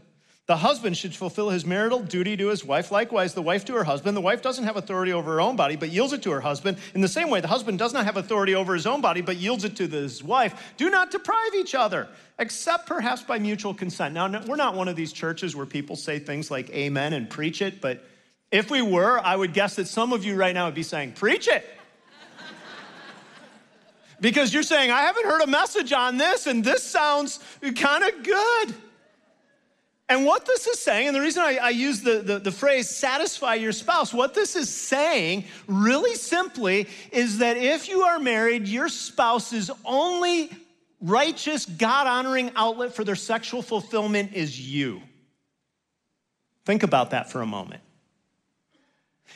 The 0.49 0.57
husband 0.57 0.97
should 0.97 1.15
fulfill 1.15 1.51
his 1.51 1.67
marital 1.67 2.01
duty 2.01 2.35
to 2.39 2.49
his 2.49 2.65
wife. 2.65 2.91
Likewise, 2.91 3.35
the 3.35 3.43
wife 3.43 3.67
to 3.67 3.75
her 3.75 3.85
husband. 3.85 4.17
The 4.17 4.23
wife 4.23 4.41
doesn't 4.41 4.65
have 4.65 4.79
authority 4.79 5.13
over 5.13 5.35
her 5.35 5.43
own 5.43 5.57
body, 5.57 5.77
but 5.77 5.91
yields 5.91 6.15
it 6.15 6.23
to 6.23 6.31
her 6.31 6.41
husband. 6.41 6.79
In 6.95 7.03
the 7.03 7.09
same 7.09 7.29
way, 7.29 7.43
the 7.43 7.49
husband 7.49 7.79
does 7.79 7.93
not 7.93 8.07
have 8.07 8.17
authority 8.17 8.55
over 8.55 8.73
his 8.73 8.87
own 8.87 9.03
body, 9.03 9.21
but 9.21 9.37
yields 9.37 9.65
it 9.65 9.77
to 9.77 9.87
his 9.87 10.25
wife. 10.25 10.73
Do 10.79 10.89
not 10.89 11.11
deprive 11.11 11.55
each 11.55 11.75
other, 11.75 12.09
except 12.39 12.87
perhaps 12.87 13.21
by 13.21 13.39
mutual 13.39 13.75
consent. 13.75 14.15
Now, 14.15 14.43
we're 14.47 14.57
not 14.57 14.75
one 14.75 14.89
of 14.89 14.97
these 14.97 15.13
churches 15.13 15.55
where 15.55 15.67
people 15.67 15.97
say 15.97 16.19
things 16.19 16.51
like 16.51 16.71
amen 16.71 17.13
and 17.13 17.29
preach 17.29 17.61
it, 17.61 17.83
but 17.83 18.03
if 18.51 18.71
we 18.71 18.81
were, 18.81 19.21
I 19.21 19.37
would 19.37 19.53
guess 19.53 19.77
that 19.77 19.87
some 19.87 20.15
of 20.15 20.25
you 20.25 20.35
right 20.35 20.55
now 20.55 20.65
would 20.65 20.75
be 20.75 20.83
saying, 20.83 21.13
preach 21.13 21.47
it. 21.47 21.69
because 24.23 24.55
you're 24.55 24.63
saying, 24.63 24.91
I 24.91 25.03
haven't 25.03 25.27
heard 25.27 25.43
a 25.43 25.47
message 25.47 25.93
on 25.93 26.17
this, 26.17 26.47
and 26.47 26.65
this 26.65 26.83
sounds 26.83 27.39
kind 27.77 28.03
of 28.03 28.23
good. 28.23 28.75
And 30.11 30.25
what 30.25 30.47
this 30.47 30.67
is 30.67 30.79
saying, 30.79 31.09
and 31.09 31.15
the 31.15 31.21
reason 31.21 31.43
I, 31.43 31.59
I 31.61 31.69
use 31.69 32.01
the, 32.01 32.21
the, 32.21 32.39
the, 32.39 32.53
phrase 32.53 32.89
satisfy 32.89 33.55
your 33.55 33.73
spouse, 33.73 34.15
what 34.15 34.33
this 34.33 34.57
is 34.57 34.75
saying 34.75 35.45
really 35.67 36.15
simply 36.15 36.89
is 37.13 37.39
that 37.39 37.59
if 37.59 37.91
you 37.91 38.03
are 38.03 38.19
married, 38.19 38.67
your 38.69 38.89
spouse's 38.89 39.71
only 39.85 40.51
righteous, 41.03 41.67
God 41.67 42.07
honoring 42.07 42.51
outlet 42.57 42.95
for 42.95 43.05
their 43.05 43.17
sexual 43.17 43.61
fulfillment 43.61 44.33
is 44.33 44.59
you. 44.59 45.03
Think 46.65 46.83
about 46.83 47.11
that 47.11 47.31
for 47.31 47.43
a 47.43 47.47
moment. 47.47 47.83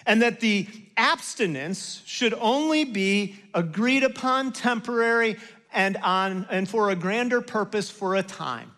And 0.07 0.23
that 0.23 0.41
the 0.41 0.67
abstinence 0.97 2.03
should 2.07 2.35
only 2.35 2.85
be 2.85 3.37
agreed 3.53 4.05
upon, 4.05 4.53
temporary, 4.53 5.37
and, 5.73 5.99
on, 5.99 6.47
and 6.51 6.69
for 6.69 6.91
a 6.91 6.97
grander 6.97 7.43
purpose 7.43 7.91
for 7.91 8.17
a 8.17 8.23
time. 8.23 8.72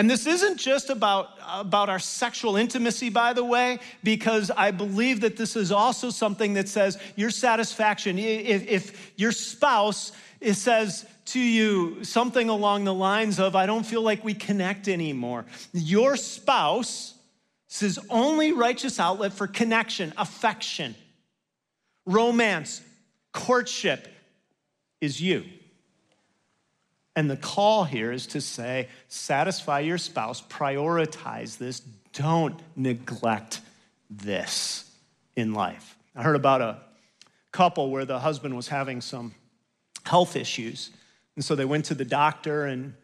And 0.00 0.08
this 0.08 0.26
isn't 0.26 0.56
just 0.56 0.88
about, 0.88 1.38
about 1.46 1.90
our 1.90 1.98
sexual 1.98 2.56
intimacy, 2.56 3.10
by 3.10 3.34
the 3.34 3.44
way, 3.44 3.80
because 4.02 4.50
I 4.50 4.70
believe 4.70 5.20
that 5.20 5.36
this 5.36 5.56
is 5.56 5.70
also 5.70 6.08
something 6.08 6.54
that 6.54 6.70
says 6.70 6.96
your 7.16 7.28
satisfaction. 7.28 8.18
If, 8.18 8.66
if 8.66 9.12
your 9.16 9.30
spouse 9.30 10.12
says 10.52 11.04
to 11.26 11.38
you 11.38 12.02
something 12.02 12.48
along 12.48 12.84
the 12.84 12.94
lines 12.94 13.38
of, 13.38 13.54
I 13.54 13.66
don't 13.66 13.84
feel 13.84 14.00
like 14.00 14.24
we 14.24 14.32
connect 14.32 14.88
anymore, 14.88 15.44
your 15.74 16.16
spouse 16.16 17.12
only 18.08 18.52
righteous 18.52 18.98
outlet 18.98 19.34
for 19.34 19.46
connection, 19.46 20.14
affection, 20.16 20.94
romance, 22.06 22.80
courtship 23.34 24.08
is 25.02 25.20
you. 25.20 25.44
And 27.20 27.30
the 27.30 27.36
call 27.36 27.84
here 27.84 28.12
is 28.12 28.28
to 28.28 28.40
say, 28.40 28.88
satisfy 29.08 29.80
your 29.80 29.98
spouse, 29.98 30.40
prioritize 30.40 31.58
this, 31.58 31.80
don't 32.14 32.58
neglect 32.76 33.60
this 34.08 34.90
in 35.36 35.52
life. 35.52 35.98
I 36.16 36.22
heard 36.22 36.34
about 36.34 36.62
a 36.62 36.78
couple 37.52 37.90
where 37.90 38.06
the 38.06 38.18
husband 38.18 38.56
was 38.56 38.68
having 38.68 39.02
some 39.02 39.34
health 40.06 40.34
issues. 40.34 40.92
And 41.36 41.44
so 41.44 41.54
they 41.54 41.66
went 41.66 41.84
to 41.84 41.94
the 41.94 42.06
doctor, 42.06 42.64
and 42.64 42.94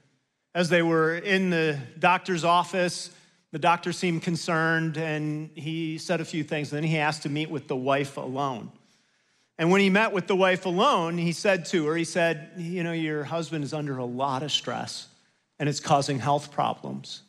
as 0.54 0.70
they 0.70 0.80
were 0.80 1.18
in 1.18 1.50
the 1.50 1.78
doctor's 1.98 2.42
office, 2.42 3.10
the 3.52 3.58
doctor 3.58 3.92
seemed 3.92 4.22
concerned 4.22 4.96
and 4.96 5.50
he 5.54 5.98
said 5.98 6.22
a 6.22 6.24
few 6.24 6.42
things. 6.42 6.70
Then 6.70 6.84
he 6.84 6.96
asked 6.96 7.24
to 7.24 7.28
meet 7.28 7.50
with 7.50 7.68
the 7.68 7.76
wife 7.76 8.16
alone. 8.16 8.72
And 9.58 9.70
when 9.70 9.80
he 9.80 9.88
met 9.88 10.12
with 10.12 10.26
the 10.26 10.36
wife 10.36 10.66
alone, 10.66 11.16
he 11.16 11.32
said 11.32 11.64
to 11.66 11.86
her, 11.86 11.96
he 11.96 12.04
said, 12.04 12.50
You 12.56 12.82
know, 12.82 12.92
your 12.92 13.24
husband 13.24 13.64
is 13.64 13.72
under 13.72 13.96
a 13.98 14.04
lot 14.04 14.42
of 14.42 14.52
stress 14.52 15.08
and 15.58 15.68
it's 15.68 15.80
causing 15.80 16.18
health 16.18 16.52
problems. 16.52 17.22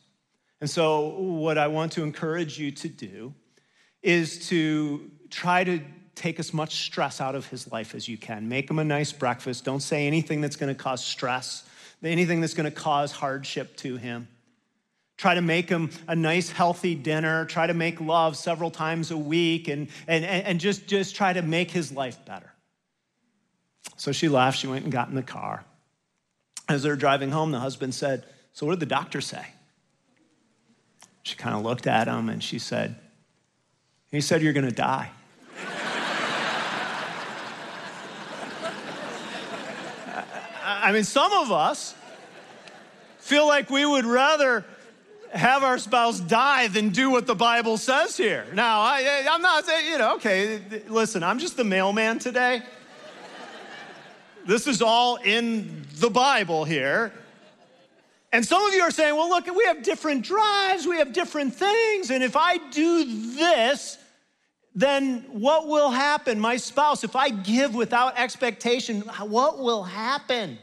And 0.60 0.68
so, 0.68 1.08
what 1.20 1.56
I 1.56 1.68
want 1.68 1.92
to 1.92 2.02
encourage 2.02 2.58
you 2.58 2.70
to 2.72 2.88
do 2.88 3.32
is 4.02 4.48
to 4.48 5.10
try 5.30 5.64
to 5.64 5.80
take 6.14 6.40
as 6.40 6.52
much 6.52 6.84
stress 6.84 7.20
out 7.20 7.34
of 7.34 7.46
his 7.46 7.70
life 7.70 7.94
as 7.94 8.08
you 8.08 8.18
can. 8.18 8.48
Make 8.48 8.68
him 8.68 8.78
a 8.78 8.84
nice 8.84 9.12
breakfast. 9.12 9.64
Don't 9.64 9.80
say 9.80 10.06
anything 10.06 10.40
that's 10.40 10.56
going 10.56 10.74
to 10.74 10.80
cause 10.80 11.04
stress, 11.04 11.64
anything 12.02 12.40
that's 12.40 12.54
going 12.54 12.70
to 12.70 12.76
cause 12.76 13.12
hardship 13.12 13.76
to 13.78 13.96
him. 13.96 14.26
Try 15.18 15.34
to 15.34 15.42
make 15.42 15.68
him 15.68 15.90
a 16.06 16.14
nice, 16.14 16.48
healthy 16.48 16.94
dinner. 16.94 17.44
Try 17.44 17.66
to 17.66 17.74
make 17.74 18.00
love 18.00 18.36
several 18.36 18.70
times 18.70 19.10
a 19.10 19.18
week 19.18 19.66
and, 19.66 19.88
and, 20.06 20.24
and 20.24 20.60
just, 20.60 20.86
just 20.86 21.16
try 21.16 21.32
to 21.32 21.42
make 21.42 21.72
his 21.72 21.90
life 21.90 22.24
better. 22.24 22.52
So 23.96 24.12
she 24.12 24.28
laughed. 24.28 24.58
She 24.58 24.68
went 24.68 24.84
and 24.84 24.92
got 24.92 25.08
in 25.08 25.16
the 25.16 25.24
car. 25.24 25.64
As 26.68 26.84
they 26.84 26.88
were 26.88 26.96
driving 26.96 27.32
home, 27.32 27.50
the 27.50 27.58
husband 27.58 27.96
said, 27.96 28.26
So, 28.52 28.64
what 28.64 28.72
did 28.72 28.80
the 28.80 28.86
doctor 28.86 29.20
say? 29.20 29.44
She 31.24 31.34
kind 31.34 31.56
of 31.56 31.64
looked 31.64 31.88
at 31.88 32.06
him 32.06 32.28
and 32.28 32.42
she 32.42 32.60
said, 32.60 32.94
He 34.12 34.20
said, 34.20 34.40
You're 34.40 34.52
going 34.52 34.68
to 34.68 34.74
die. 34.74 35.10
I 40.64 40.92
mean, 40.92 41.02
some 41.02 41.32
of 41.32 41.50
us 41.50 41.96
feel 43.18 43.48
like 43.48 43.68
we 43.68 43.84
would 43.84 44.04
rather 44.04 44.64
have 45.32 45.62
our 45.62 45.78
spouse 45.78 46.20
die 46.20 46.68
than 46.68 46.90
do 46.90 47.10
what 47.10 47.26
the 47.26 47.34
Bible 47.34 47.76
says 47.76 48.16
here. 48.16 48.46
Now, 48.54 48.80
I, 48.80 49.26
I'm 49.30 49.42
not 49.42 49.64
saying, 49.64 49.90
you 49.90 49.98
know, 49.98 50.14
okay, 50.16 50.60
listen, 50.88 51.22
I'm 51.22 51.38
just 51.38 51.56
the 51.56 51.64
mailman 51.64 52.18
today. 52.18 52.62
This 54.46 54.66
is 54.66 54.80
all 54.80 55.16
in 55.16 55.86
the 55.96 56.08
Bible 56.08 56.64
here. 56.64 57.12
And 58.32 58.44
some 58.44 58.64
of 58.64 58.74
you 58.74 58.82
are 58.82 58.90
saying, 58.90 59.14
well, 59.14 59.28
look, 59.28 59.46
we 59.54 59.64
have 59.64 59.82
different 59.82 60.24
drives, 60.24 60.86
we 60.86 60.98
have 60.98 61.12
different 61.12 61.54
things, 61.54 62.10
and 62.10 62.22
if 62.22 62.36
I 62.36 62.58
do 62.70 63.04
this, 63.34 63.98
then 64.74 65.24
what 65.30 65.66
will 65.66 65.90
happen? 65.90 66.38
My 66.38 66.56
spouse, 66.56 67.04
if 67.04 67.16
I 67.16 67.30
give 67.30 67.74
without 67.74 68.18
expectation, 68.18 69.00
what 69.00 69.58
will 69.58 69.82
happen? 69.82 70.58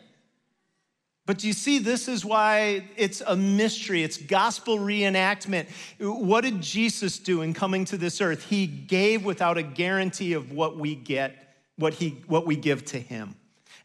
But 1.26 1.40
do 1.40 1.48
you 1.48 1.54
see, 1.54 1.80
this 1.80 2.08
is 2.08 2.24
why 2.24 2.84
it's 2.98 3.22
a 3.22 3.36
mystery. 3.36 4.04
It's 4.04 4.18
gospel 4.18 4.78
reenactment. 4.78 5.68
What 6.00 6.42
did 6.42 6.62
Jesus 6.62 7.18
do 7.18 7.42
in 7.42 7.54
coming 7.54 7.84
to 7.86 7.98
this 7.98 8.22
earth? 8.22 8.44
He 8.44 8.68
gave 8.68 9.26
without 9.26 9.58
a 9.58 9.64
guarantee 9.64 10.34
of 10.34 10.52
what 10.52 10.78
we 10.78 10.94
get, 10.94 11.56
what, 11.78 11.96
he, 11.96 12.22
what 12.28 12.46
we 12.46 12.56
give 12.56 12.86
to 12.86 13.00
him. 13.00 13.36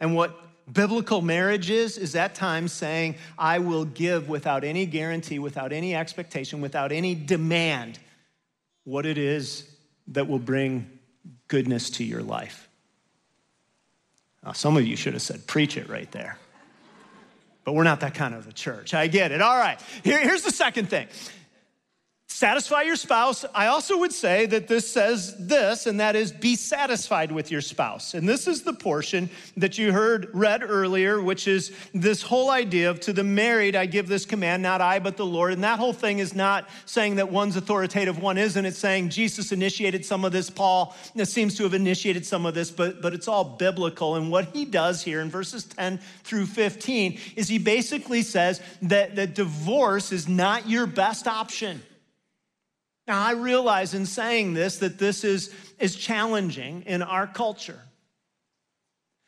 And 0.00 0.14
what 0.14 0.38
biblical 0.70 1.23
marriage 1.23 1.70
is, 1.70 1.97
is 1.97 2.14
at 2.14 2.35
times 2.35 2.73
saying, 2.73 3.16
I 3.38 3.59
will 3.59 3.87
give 3.87 4.28
without 4.28 4.62
any 4.62 4.85
guarantee, 4.85 5.38
without 5.38 5.73
any 5.73 5.94
expectation, 5.94 6.61
without 6.61 6.92
any 6.92 7.14
demand, 7.14 7.99
what 8.85 9.06
it 9.06 9.16
is 9.16 9.66
that 10.09 10.28
will 10.28 10.38
bring 10.38 10.99
goodness 11.49 11.88
to 11.90 12.04
your 12.04 12.23
life. 12.23 12.68
Now, 14.44 14.52
some 14.52 14.76
of 14.76 14.87
you 14.87 14.97
should 14.97 15.14
have 15.14 15.23
said, 15.23 15.47
preach 15.47 15.78
it 15.78 15.88
right 15.88 16.11
there 16.12 16.38
but 17.71 17.77
we're 17.77 17.85
not 17.85 18.00
that 18.00 18.15
kind 18.15 18.35
of 18.35 18.49
a 18.49 18.53
church. 18.53 18.95
I 18.95 19.07
get 19.07 19.31
it. 19.31 19.41
All 19.41 19.57
right. 19.57 19.81
Here, 20.03 20.19
here's 20.19 20.43
the 20.43 20.50
second 20.50 20.89
thing 20.91 21.07
satisfy 22.40 22.80
your 22.80 22.97
spouse. 22.97 23.44
I 23.54 23.66
also 23.66 23.99
would 23.99 24.14
say 24.14 24.47
that 24.47 24.66
this 24.66 24.90
says 24.90 25.37
this, 25.37 25.85
and 25.85 26.00
that 26.00 26.16
is 26.16 26.32
be 26.32 26.56
satisfied 26.56 27.30
with 27.30 27.50
your 27.50 27.61
spouse. 27.61 28.14
And 28.14 28.26
this 28.26 28.49
is 28.49 28.62
the 28.62 28.73
portion 28.73 29.28
that 29.59 29.76
you 29.76 29.92
heard 29.92 30.30
read 30.32 30.62
earlier, 30.62 31.20
which 31.20 31.47
is 31.47 31.70
this 31.92 32.23
whole 32.23 32.49
idea 32.49 32.88
of 32.88 32.99
to 33.00 33.12
the 33.12 33.23
married, 33.23 33.76
I 33.76 33.85
give 33.85 34.09
this 34.09 34.25
command, 34.25 34.62
not 34.62 34.80
I, 34.80 35.00
but 35.00 35.18
the 35.18 35.26
Lord. 35.26 35.52
And 35.52 35.62
that 35.64 35.78
whole 35.78 35.92
thing 35.92 36.18
is 36.18 36.35
not 36.35 36.70
saying 36.87 37.16
that 37.16 37.30
one's 37.30 37.56
authoritative, 37.56 38.23
one 38.23 38.38
isn't. 38.38 38.64
It's 38.64 38.78
saying 38.78 39.11
Jesus 39.11 39.52
initiated 39.52 40.06
some 40.06 40.25
of 40.25 40.32
this. 40.32 40.49
Paul 40.49 40.97
seems 41.25 41.56
to 41.56 41.64
have 41.64 41.75
initiated 41.75 42.25
some 42.25 42.47
of 42.47 42.54
this, 42.54 42.70
but, 42.70 43.02
but 43.02 43.12
it's 43.12 43.28
all 43.28 43.44
biblical. 43.44 44.16
And 44.16 44.30
what 44.30 44.47
he 44.54 44.64
does 44.64 45.02
here 45.02 45.20
in 45.20 45.28
verses 45.28 45.64
10 45.64 46.00
through 46.25 46.47
15 46.47 47.18
is 47.37 47.49
he 47.49 47.59
basically 47.59 48.23
says 48.23 48.62
that, 48.80 49.16
that 49.16 49.35
divorce 49.35 50.11
is 50.11 50.26
not 50.26 50.66
your 50.70 50.87
best 50.87 51.28
option. 51.28 51.82
Now, 53.11 53.25
I 53.25 53.33
realize 53.33 53.93
in 53.93 54.07
saying 54.07 54.55
this 54.55 54.76
that 54.76 55.00
this 55.00 55.25
is, 55.25 55.52
is 55.81 55.97
challenging 55.97 56.85
in 56.87 57.02
our 57.02 57.26
culture. 57.26 57.81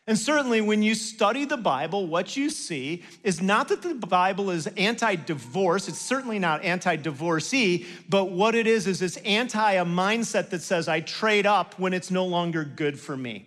And 0.06 0.16
certainly, 0.16 0.60
when 0.60 0.84
you 0.84 0.94
study 0.94 1.46
the 1.46 1.56
Bible, 1.56 2.06
what 2.06 2.36
you 2.36 2.48
see 2.48 3.02
is 3.24 3.42
not 3.42 3.66
that 3.70 3.82
the 3.82 3.94
Bible 3.94 4.50
is 4.50 4.68
anti 4.68 5.16
divorce, 5.16 5.88
it's 5.88 6.00
certainly 6.00 6.38
not 6.38 6.62
anti 6.62 6.94
divorcee, 6.94 7.84
but 8.08 8.26
what 8.26 8.54
it 8.54 8.68
is 8.68 8.86
is 8.86 9.02
it's 9.02 9.16
anti 9.16 9.72
a 9.72 9.84
mindset 9.84 10.50
that 10.50 10.62
says, 10.62 10.86
I 10.86 11.00
trade 11.00 11.44
up 11.44 11.76
when 11.76 11.92
it's 11.92 12.12
no 12.12 12.24
longer 12.24 12.64
good 12.64 13.00
for 13.00 13.16
me. 13.16 13.46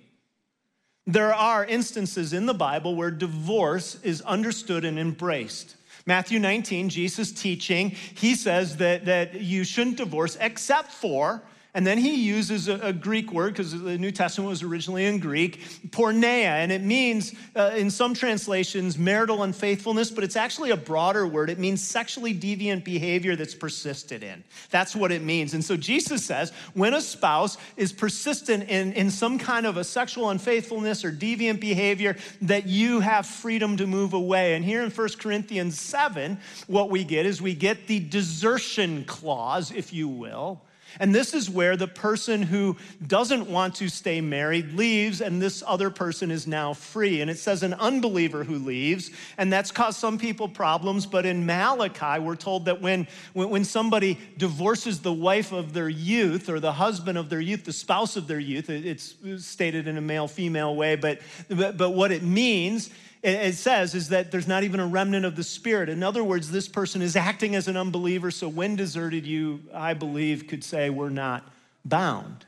There 1.07 1.33
are 1.33 1.63
instances 1.63 2.33
in 2.33 2.45
the 2.45 2.53
Bible 2.53 2.93
where 2.97 3.09
divorce 3.09 4.03
is 4.03 4.19
understood 4.23 4.83
and 4.83 4.99
embraced. 4.99 5.77
Matthew 6.07 6.39
19, 6.39 6.89
Jesus 6.89 7.31
teaching, 7.31 7.89
he 7.89 8.35
says 8.35 8.77
that, 8.77 9.05
that 9.05 9.41
you 9.41 9.63
shouldn't 9.63 9.97
divorce 9.97 10.37
except 10.39 10.91
for 10.91 11.41
and 11.75 11.85
then 11.85 11.97
he 11.97 12.15
uses 12.15 12.69
a, 12.69 12.75
a 12.79 12.93
Greek 12.93 13.33
word 13.33 13.53
because 13.53 13.77
the 13.77 13.97
New 13.97 14.11
Testament 14.11 14.49
was 14.49 14.63
originally 14.63 15.05
in 15.05 15.19
Greek, 15.19 15.59
porneia, 15.89 16.63
and 16.63 16.71
it 16.71 16.81
means 16.81 17.33
uh, 17.53 17.73
in 17.75 17.91
some 17.91 18.13
translations 18.13 18.97
marital 18.97 19.43
unfaithfulness, 19.43 20.09
but 20.09 20.23
it's 20.23 20.37
actually 20.37 20.71
a 20.71 20.77
broader 20.77 21.27
word. 21.27 21.49
It 21.49 21.59
means 21.59 21.83
sexually 21.83 22.33
deviant 22.33 22.85
behavior 22.85 23.35
that's 23.35 23.53
persisted 23.53 24.23
in. 24.23 24.45
That's 24.69 24.95
what 24.95 25.11
it 25.11 25.21
means. 25.21 25.53
And 25.53 25.63
so 25.63 25.75
Jesus 25.75 26.25
says 26.25 26.53
when 26.75 26.93
a 26.93 27.01
spouse 27.01 27.57
is 27.75 27.91
persistent 27.91 28.69
in, 28.69 28.93
in 28.93 29.11
some 29.11 29.37
kind 29.37 29.65
of 29.65 29.75
a 29.75 29.83
sexual 29.83 30.29
unfaithfulness 30.29 31.03
or 31.03 31.11
deviant 31.11 31.59
behavior, 31.59 32.15
that 32.43 32.67
you 32.67 33.01
have 33.01 33.25
freedom 33.25 33.75
to 33.75 33.85
move 33.85 34.13
away. 34.13 34.55
And 34.55 34.63
here 34.63 34.81
in 34.81 34.89
1 34.89 35.09
Corinthians 35.19 35.77
7, 35.77 36.37
what 36.67 36.89
we 36.89 37.03
get 37.03 37.25
is 37.25 37.41
we 37.41 37.53
get 37.53 37.87
the 37.87 37.99
desertion 37.99 39.03
clause, 39.03 39.71
if 39.71 39.91
you 39.91 40.07
will 40.07 40.61
and 40.99 41.13
this 41.13 41.33
is 41.33 41.49
where 41.49 41.75
the 41.77 41.87
person 41.87 42.41
who 42.41 42.77
doesn't 43.05 43.49
want 43.49 43.75
to 43.75 43.89
stay 43.89 44.21
married 44.21 44.73
leaves, 44.73 45.21
and 45.21 45.41
this 45.41 45.63
other 45.65 45.89
person 45.89 46.31
is 46.31 46.47
now 46.47 46.73
free. 46.73 47.21
And 47.21 47.29
it 47.29 47.37
says 47.37 47.63
an 47.63 47.73
unbeliever 47.73 48.43
who 48.43 48.55
leaves, 48.55 49.11
and 49.37 49.51
that's 49.51 49.71
caused 49.71 49.99
some 49.99 50.17
people 50.17 50.47
problems. 50.47 51.05
But 51.05 51.25
in 51.25 51.45
Malachi, 51.45 52.19
we're 52.19 52.35
told 52.35 52.65
that 52.65 52.81
when, 52.81 53.07
when 53.33 53.65
somebody 53.65 54.19
divorces 54.37 55.01
the 55.01 55.13
wife 55.13 55.51
of 55.51 55.73
their 55.73 55.89
youth 55.89 56.49
or 56.49 56.59
the 56.59 56.73
husband 56.73 57.17
of 57.17 57.29
their 57.29 57.41
youth, 57.41 57.65
the 57.65 57.73
spouse 57.73 58.15
of 58.15 58.27
their 58.27 58.39
youth, 58.39 58.69
it's 58.69 59.15
stated 59.37 59.87
in 59.87 59.97
a 59.97 60.01
male 60.01 60.27
female 60.27 60.75
way, 60.75 60.95
but, 60.95 61.21
but, 61.49 61.77
but 61.77 61.91
what 61.91 62.11
it 62.11 62.23
means 62.23 62.89
it 63.25 63.55
says 63.55 63.95
is 63.95 64.09
that 64.09 64.31
there's 64.31 64.47
not 64.47 64.63
even 64.63 64.79
a 64.79 64.87
remnant 64.87 65.25
of 65.25 65.35
the 65.35 65.43
Spirit. 65.43 65.89
In 65.89 66.03
other 66.03 66.23
words, 66.23 66.51
this 66.51 66.67
person 66.67 67.01
is 67.01 67.15
acting 67.15 67.55
as 67.55 67.67
an 67.67 67.75
unbeliever. 67.75 68.29
So 68.31 68.47
when 68.47 68.75
deserted, 68.75 69.25
you, 69.25 69.61
I 69.73 69.93
believe, 69.93 70.47
could 70.47 70.63
say 70.63 70.89
we're 70.89 71.09
not 71.09 71.47
bound. 71.83 72.45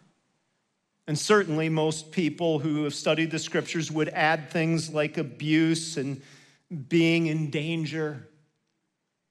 And 1.08 1.18
certainly, 1.18 1.70
most 1.70 2.12
people 2.12 2.60
who 2.60 2.84
have 2.84 2.94
studied 2.94 3.32
the 3.32 3.40
scriptures 3.40 3.92
would 3.92 4.10
add 4.10 4.50
things 4.50 4.94
like 4.94 5.18
abuse 5.18 5.98
and 5.98 6.22
being 6.90 7.28
in 7.28 7.50
danger. 7.50 8.28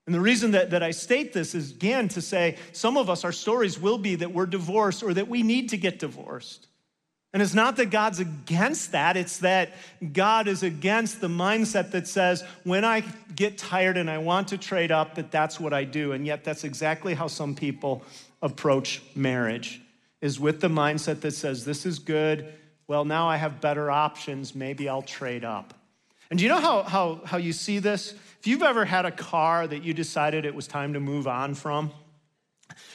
And 0.06 0.14
the 0.14 0.20
reason 0.20 0.52
that, 0.52 0.70
that 0.70 0.82
I 0.82 0.92
state 0.92 1.32
this 1.32 1.54
is, 1.54 1.72
again, 1.72 2.08
to 2.08 2.22
say 2.22 2.56
some 2.72 2.96
of 2.96 3.10
us, 3.10 3.24
our 3.24 3.32
stories 3.32 3.78
will 3.78 3.98
be 3.98 4.14
that 4.14 4.32
we're 4.32 4.46
divorced 4.46 5.02
or 5.02 5.12
that 5.14 5.28
we 5.28 5.42
need 5.42 5.68
to 5.70 5.76
get 5.76 5.98
divorced. 5.98 6.68
And 7.32 7.42
it's 7.42 7.54
not 7.54 7.76
that 7.76 7.90
God's 7.90 8.18
against 8.18 8.92
that, 8.92 9.16
it's 9.16 9.38
that 9.38 9.72
God 10.12 10.48
is 10.48 10.62
against 10.62 11.20
the 11.20 11.28
mindset 11.28 11.90
that 11.90 12.08
says, 12.08 12.42
when 12.64 12.84
I 12.84 13.02
get 13.34 13.58
tired 13.58 13.98
and 13.98 14.08
I 14.08 14.18
want 14.18 14.48
to 14.48 14.58
trade 14.58 14.90
up, 14.90 15.16
that 15.16 15.30
that's 15.30 15.60
what 15.60 15.74
I 15.74 15.84
do. 15.84 16.12
And 16.12 16.24
yet, 16.24 16.44
that's 16.44 16.64
exactly 16.64 17.12
how 17.12 17.26
some 17.26 17.54
people 17.54 18.04
approach 18.40 19.02
marriage, 19.14 19.82
is 20.22 20.40
with 20.40 20.60
the 20.60 20.68
mindset 20.68 21.20
that 21.22 21.32
says, 21.32 21.64
this 21.64 21.84
is 21.84 21.98
good. 21.98 22.54
Well, 22.88 23.04
now 23.04 23.28
I 23.28 23.36
have 23.36 23.60
better 23.60 23.90
options. 23.90 24.54
Maybe 24.54 24.88
I'll 24.88 25.02
trade 25.02 25.44
up. 25.44 25.74
And 26.30 26.38
do 26.38 26.44
you 26.44 26.48
know 26.48 26.60
how, 26.60 26.84
how, 26.84 27.20
how 27.24 27.36
you 27.36 27.52
see 27.52 27.80
this? 27.80 28.14
If 28.40 28.46
you've 28.46 28.62
ever 28.62 28.84
had 28.84 29.04
a 29.04 29.10
car 29.10 29.66
that 29.66 29.82
you 29.82 29.92
decided 29.92 30.44
it 30.44 30.54
was 30.54 30.66
time 30.66 30.94
to 30.94 31.00
move 31.00 31.26
on 31.28 31.54
from, 31.54 31.90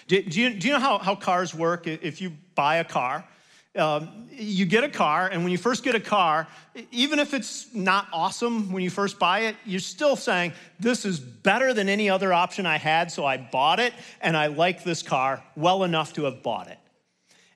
do, 0.07 0.21
do, 0.21 0.41
you, 0.41 0.49
do 0.51 0.67
you 0.67 0.73
know 0.73 0.79
how, 0.79 0.97
how 0.97 1.15
cars 1.15 1.53
work? 1.53 1.87
If 1.87 2.21
you 2.21 2.31
buy 2.55 2.77
a 2.77 2.83
car, 2.83 3.25
um, 3.75 4.27
you 4.31 4.65
get 4.65 4.83
a 4.83 4.89
car, 4.89 5.29
and 5.31 5.43
when 5.43 5.51
you 5.51 5.57
first 5.57 5.83
get 5.83 5.95
a 5.95 5.99
car, 5.99 6.47
even 6.91 7.19
if 7.19 7.33
it's 7.33 7.73
not 7.73 8.07
awesome 8.11 8.71
when 8.71 8.83
you 8.83 8.89
first 8.89 9.17
buy 9.17 9.41
it, 9.41 9.55
you're 9.65 9.79
still 9.79 10.15
saying, 10.15 10.53
This 10.79 11.05
is 11.05 11.19
better 11.19 11.73
than 11.73 11.87
any 11.87 12.09
other 12.09 12.33
option 12.33 12.65
I 12.65 12.77
had, 12.77 13.11
so 13.11 13.25
I 13.25 13.37
bought 13.37 13.79
it, 13.79 13.93
and 14.19 14.35
I 14.35 14.47
like 14.47 14.83
this 14.83 15.01
car 15.01 15.43
well 15.55 15.83
enough 15.83 16.13
to 16.13 16.25
have 16.25 16.43
bought 16.43 16.67
it. 16.67 16.77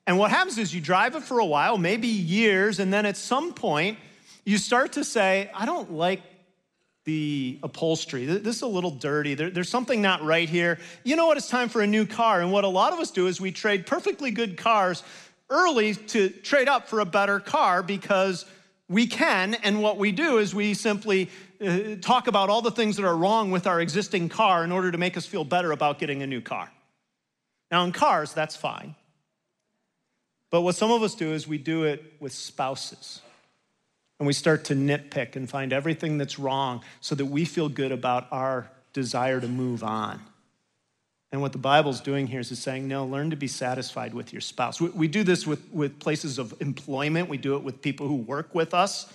And 0.08 0.18
what 0.18 0.32
happens 0.32 0.58
is 0.58 0.74
you 0.74 0.82
drive 0.82 1.16
it 1.16 1.24
for 1.24 1.40
a 1.40 1.46
while, 1.46 1.78
maybe 1.78 2.08
years, 2.08 2.80
and 2.80 2.94
then 2.94 3.06
at 3.06 3.18
some 3.18 3.54
point, 3.54 3.98
you 4.46 4.58
start 4.58 4.94
to 4.94 5.04
say, 5.04 5.50
I 5.54 5.66
don't 5.66 5.92
like 5.92 6.22
the 7.06 7.60
upholstery. 7.62 8.26
This 8.26 8.56
is 8.58 8.62
a 8.64 8.68
little 8.68 8.90
dirty. 8.90 9.36
There, 9.36 9.52
there's 9.52 9.70
something 9.70 10.02
not 10.02 10.24
right 10.24 10.50
here. 10.50 10.80
You 11.04 11.16
know 11.16 11.28
what? 11.28 11.38
It's 11.38 11.48
time 11.48 11.70
for 11.70 11.82
a 11.82 11.88
new 11.88 12.06
car. 12.06 12.42
And 12.42 12.52
what 12.52 12.64
a 12.64 12.68
lot 12.68 12.94
of 12.94 13.00
us 13.00 13.12
do 13.12 13.28
is 13.28 13.40
we 13.40 13.52
trade 13.52 13.86
perfectly 13.86 14.32
good 14.32 14.58
cars 14.58 15.04
early 15.50 15.94
to 15.94 16.30
trade 16.30 16.68
up 16.68 16.88
for 16.88 17.00
a 17.00 17.06
better 17.06 17.40
car 17.40 17.84
because 17.84 18.46
we 18.90 19.08
can. 19.08 19.56
And 19.56 19.82
what 19.82 19.98
we 19.98 20.12
do 20.12 20.38
is 20.38 20.54
we 20.54 20.74
simply 20.74 21.30
uh, 21.62 21.96
talk 22.02 22.28
about 22.28 22.50
all 22.50 22.62
the 22.62 22.72
things 22.72 22.98
that 22.98 23.06
are 23.06 23.16
wrong 23.16 23.52
with 23.52 23.68
our 23.68 23.82
existing 23.82 24.30
car 24.30 24.64
in 24.64 24.72
order 24.72 24.92
to 24.92 24.98
make 24.98 25.18
us 25.18 25.26
feel 25.26 25.44
better 25.44 25.72
about 25.72 26.00
getting 26.00 26.22
a 26.22 26.28
new 26.28 26.42
car. 26.42 26.72
Now, 27.72 27.84
in 27.84 27.92
cars, 27.92 28.34
that's 28.34 28.56
fine. 28.56 28.96
But 30.52 30.62
what 30.62 30.76
some 30.76 30.92
of 30.92 31.04
us 31.04 31.16
do 31.16 31.34
is 31.34 31.48
we 31.48 31.58
do 31.58 31.84
it 31.84 32.14
with 32.20 32.32
spouses. 32.32 33.22
And 34.20 34.28
we 34.28 34.34
start 34.34 34.66
to 34.66 34.76
nitpick 34.76 35.36
and 35.36 35.50
find 35.50 35.74
everything 35.74 36.18
that's 36.18 36.40
wrong 36.40 36.84
so 37.02 37.16
that 37.16 37.26
we 37.26 37.44
feel 37.44 37.68
good 37.68 37.92
about 37.92 38.28
our 38.32 38.70
desire 38.94 39.42
to 39.42 39.48
move 39.48 39.84
on. 39.84 40.22
And 41.36 41.42
what 41.42 41.52
the 41.52 41.58
Bible's 41.58 42.00
doing 42.00 42.28
here 42.28 42.40
is 42.40 42.50
it's 42.54 42.62
saying, 42.62 42.88
no, 42.88 43.06
learn 43.06 43.30
to 43.30 43.36
be 43.36 43.50
satisfied 43.50 44.14
with 44.14 44.32
your 44.32 44.40
spouse. 44.40 44.80
We, 44.80 44.88
we 44.92 45.10
do 45.10 45.22
this 45.22 45.46
with, 45.46 45.70
with 45.74 46.00
places 46.00 46.40
of 46.40 46.54
employment, 46.62 47.28
we 47.28 47.36
do 47.36 47.58
it 47.58 47.62
with 47.62 47.82
people 47.82 48.08
who 48.08 48.16
work 48.16 48.56
with 48.56 48.74
us 48.74 49.12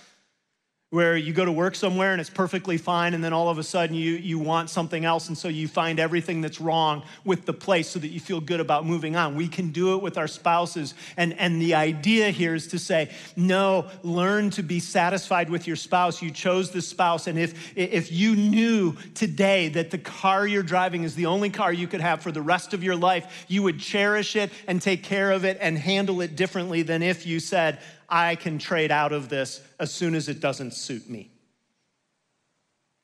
where 0.91 1.15
you 1.15 1.31
go 1.31 1.45
to 1.45 1.51
work 1.53 1.73
somewhere 1.73 2.11
and 2.11 2.19
it's 2.19 2.29
perfectly 2.29 2.77
fine, 2.77 3.13
and 3.13 3.23
then 3.23 3.31
all 3.31 3.47
of 3.47 3.57
a 3.57 3.63
sudden 3.63 3.95
you, 3.95 4.11
you 4.11 4.37
want 4.37 4.69
something 4.69 5.05
else, 5.05 5.29
and 5.29 5.37
so 5.37 5.47
you 5.47 5.65
find 5.65 6.01
everything 6.01 6.41
that's 6.41 6.59
wrong 6.59 7.01
with 7.23 7.45
the 7.45 7.53
place 7.53 7.87
so 7.87 7.97
that 7.97 8.09
you 8.09 8.19
feel 8.19 8.41
good 8.41 8.59
about 8.59 8.85
moving 8.85 9.15
on. 9.15 9.35
We 9.35 9.47
can 9.47 9.71
do 9.71 9.95
it 9.95 10.01
with 10.01 10.17
our 10.17 10.27
spouses. 10.27 10.93
And, 11.15 11.33
and 11.39 11.61
the 11.61 11.75
idea 11.75 12.29
here 12.29 12.53
is 12.53 12.67
to 12.67 12.79
say, 12.79 13.09
no, 13.37 13.87
learn 14.03 14.49
to 14.51 14.63
be 14.63 14.81
satisfied 14.81 15.49
with 15.49 15.65
your 15.65 15.77
spouse. 15.77 16.21
You 16.21 16.29
chose 16.29 16.71
the 16.71 16.81
spouse, 16.81 17.27
and 17.27 17.39
if, 17.39 17.77
if 17.77 18.11
you 18.11 18.35
knew 18.35 18.97
today 19.15 19.69
that 19.69 19.91
the 19.91 19.97
car 19.97 20.45
you're 20.45 20.61
driving 20.61 21.03
is 21.03 21.15
the 21.15 21.27
only 21.27 21.49
car 21.49 21.71
you 21.71 21.87
could 21.87 22.01
have 22.01 22.21
for 22.21 22.33
the 22.33 22.41
rest 22.41 22.73
of 22.73 22.83
your 22.83 22.97
life, 22.97 23.45
you 23.47 23.63
would 23.63 23.79
cherish 23.79 24.35
it 24.35 24.51
and 24.67 24.81
take 24.81 25.03
care 25.03 25.31
of 25.31 25.45
it 25.45 25.57
and 25.61 25.77
handle 25.77 26.19
it 26.19 26.35
differently 26.35 26.81
than 26.81 27.01
if 27.01 27.25
you 27.25 27.39
said, 27.39 27.79
I 28.11 28.35
can 28.35 28.59
trade 28.59 28.91
out 28.91 29.13
of 29.13 29.29
this 29.29 29.61
as 29.79 29.91
soon 29.93 30.13
as 30.13 30.27
it 30.27 30.41
doesn't 30.41 30.73
suit 30.73 31.09
me. 31.09 31.31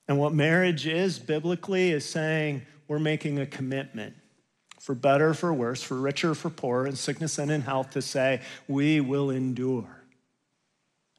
And 0.06 0.18
what 0.18 0.34
marriage 0.34 0.86
is 0.86 1.18
biblically 1.18 1.90
is 1.90 2.08
saying 2.08 2.62
we're 2.86 2.98
making 2.98 3.38
a 3.38 3.46
commitment 3.46 4.14
for 4.80 4.94
better, 4.94 5.34
for 5.34 5.52
worse, 5.52 5.82
for 5.82 5.96
richer, 5.96 6.34
for 6.34 6.50
poorer, 6.50 6.86
in 6.86 6.96
sickness 6.96 7.38
and 7.38 7.50
in 7.50 7.62
health 7.62 7.90
to 7.90 8.02
say 8.02 8.40
we 8.68 9.00
will 9.00 9.30
endure. 9.30 10.04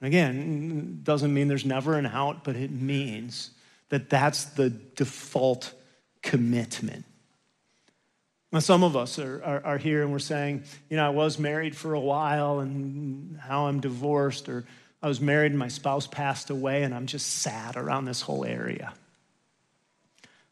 Again, 0.02 1.02
doesn't 1.04 1.34
mean 1.34 1.48
there's 1.48 1.66
never 1.66 1.96
an 1.96 2.06
out, 2.06 2.44
but 2.44 2.56
it 2.56 2.72
means 2.72 3.52
that 3.90 4.10
that's 4.10 4.46
the 4.46 4.70
default 4.70 5.74
commitment. 6.22 7.06
Now, 8.52 8.60
some 8.60 8.84
of 8.84 8.98
us 8.98 9.20
are, 9.20 9.44
are, 9.44 9.66
are, 9.66 9.78
here 9.78 10.02
and 10.02 10.12
we're 10.12 10.18
saying, 10.18 10.64
you 10.90 10.98
know, 10.98 11.06
I 11.06 11.10
was 11.10 11.38
married 11.38 11.76
for 11.76 11.94
a 11.94 12.00
while 12.00 12.60
and 12.60 13.38
how 13.38 13.68
I'm 13.68 13.80
divorced, 13.80 14.50
or 14.50 14.66
I 15.04 15.08
was 15.08 15.22
married 15.22 15.52
and 15.52 15.60
my 15.60 15.68
spouse 15.68 16.08
passed 16.08 16.50
away 16.50 16.82
and 16.82 16.96
I'm 16.96 17.06
just 17.06 17.28
sad 17.28 17.78
around 17.78 18.06
this 18.06 18.22
whole 18.22 18.44
area. 18.44 18.94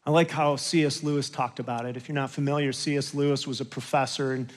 I 0.06 0.10
like 0.10 0.30
how 0.30 0.56
C.S. 0.56 1.02
Lewis 1.02 1.28
talked 1.28 1.58
about 1.58 1.86
it. 1.86 1.96
If 1.96 2.08
you're 2.08 2.14
not 2.14 2.30
familiar, 2.30 2.72
C.S. 2.72 3.14
Lewis 3.14 3.46
was 3.46 3.60
a 3.60 3.64
professor 3.64 4.32
and 4.32 4.50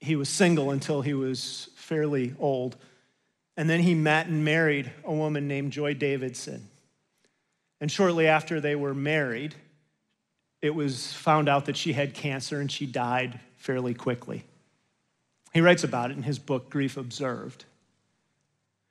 he 0.00 0.16
was 0.16 0.28
single 0.28 0.72
until 0.72 1.00
he 1.00 1.14
was 1.14 1.70
fairly 1.76 2.34
old. 2.38 2.76
And 3.56 3.70
then 3.70 3.80
he 3.80 3.94
met 3.94 4.26
and 4.26 4.44
married 4.44 4.90
a 5.04 5.12
woman 5.12 5.46
named 5.46 5.72
Joy 5.72 5.94
Davidson. 5.94 6.68
And 7.80 7.90
shortly 7.90 8.26
after 8.26 8.60
they 8.60 8.74
were 8.74 8.94
married, 8.94 9.54
it 10.64 10.74
was 10.74 11.12
found 11.12 11.46
out 11.46 11.66
that 11.66 11.76
she 11.76 11.92
had 11.92 12.14
cancer 12.14 12.58
and 12.58 12.72
she 12.72 12.86
died 12.86 13.38
fairly 13.58 13.92
quickly. 13.92 14.44
He 15.52 15.60
writes 15.60 15.84
about 15.84 16.10
it 16.10 16.16
in 16.16 16.22
his 16.22 16.38
book, 16.38 16.70
Grief 16.70 16.96
Observed. 16.96 17.66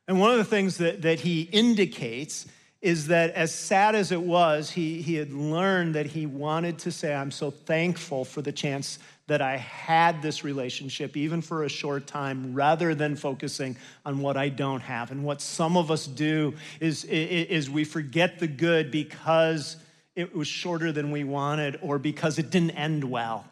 And 0.07 0.19
one 0.19 0.29
of 0.29 0.37
the 0.37 0.43
things 0.43 0.77
that, 0.77 1.01
that 1.01 1.21
he 1.21 1.41
indicates 1.41 2.45
is 2.83 3.07
that 3.07 3.31
as 3.31 3.51
sad 3.51 3.95
as 3.95 4.11
it 4.11 4.21
was, 4.21 4.69
he, 4.69 5.01
he 5.01 5.15
had 5.15 5.33
learned 5.33 5.95
that 5.95 6.05
he 6.05 6.27
wanted 6.27 6.77
to 6.79 6.91
say, 6.91 7.11
I'm 7.11 7.31
so 7.31 7.49
thankful 7.49 8.23
for 8.23 8.43
the 8.43 8.51
chance 8.51 8.99
that 9.25 9.41
I 9.41 9.57
had 9.57 10.21
this 10.21 10.43
relationship, 10.43 11.17
even 11.17 11.41
for 11.41 11.63
a 11.63 11.69
short 11.69 12.05
time, 12.05 12.53
rather 12.53 12.93
than 12.93 13.15
focusing 13.15 13.77
on 14.05 14.19
what 14.19 14.37
I 14.37 14.49
don't 14.49 14.81
have. 14.81 15.09
And 15.09 15.23
what 15.23 15.41
some 15.41 15.75
of 15.75 15.89
us 15.89 16.05
do 16.05 16.53
is, 16.79 17.03
is 17.05 17.67
we 17.67 17.83
forget 17.83 18.37
the 18.37 18.47
good 18.47 18.91
because 18.91 19.77
it 20.15 20.35
was 20.35 20.47
shorter 20.47 20.91
than 20.91 21.11
we 21.11 21.23
wanted 21.23 21.79
or 21.81 21.97
because 21.97 22.37
it 22.37 22.49
didn't 22.49 22.71
end 22.71 23.03
well. 23.03 23.45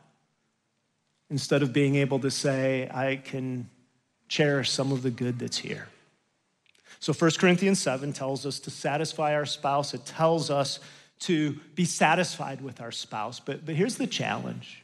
Instead 1.30 1.64
of 1.64 1.74
being 1.74 1.96
able 1.96 2.20
to 2.20 2.30
say, 2.30 2.90
I 2.94 3.16
can 3.16 3.70
cherish 4.28 4.70
some 4.70 4.92
of 4.92 5.02
the 5.02 5.12
good 5.12 5.40
that's 5.40 5.58
here. 5.58 5.88
So 7.00 7.14
1 7.14 7.32
Corinthians 7.40 7.80
7 7.80 8.14
tells 8.14 8.46
us 8.46 8.60
to 8.60 8.70
satisfy 8.70 9.34
our 9.34 9.46
spouse. 9.46 9.94
It 9.94 10.06
tells 10.06 10.52
us 10.52 10.80
to 11.22 11.54
be 11.76 11.86
satisfied 11.86 12.62
with 12.62 12.82
our 12.82 12.92
spouse. 12.92 13.40
But, 13.40 13.66
but 13.66 13.76
here's 13.76 13.96
the 13.96 14.08
challenge. 14.08 14.84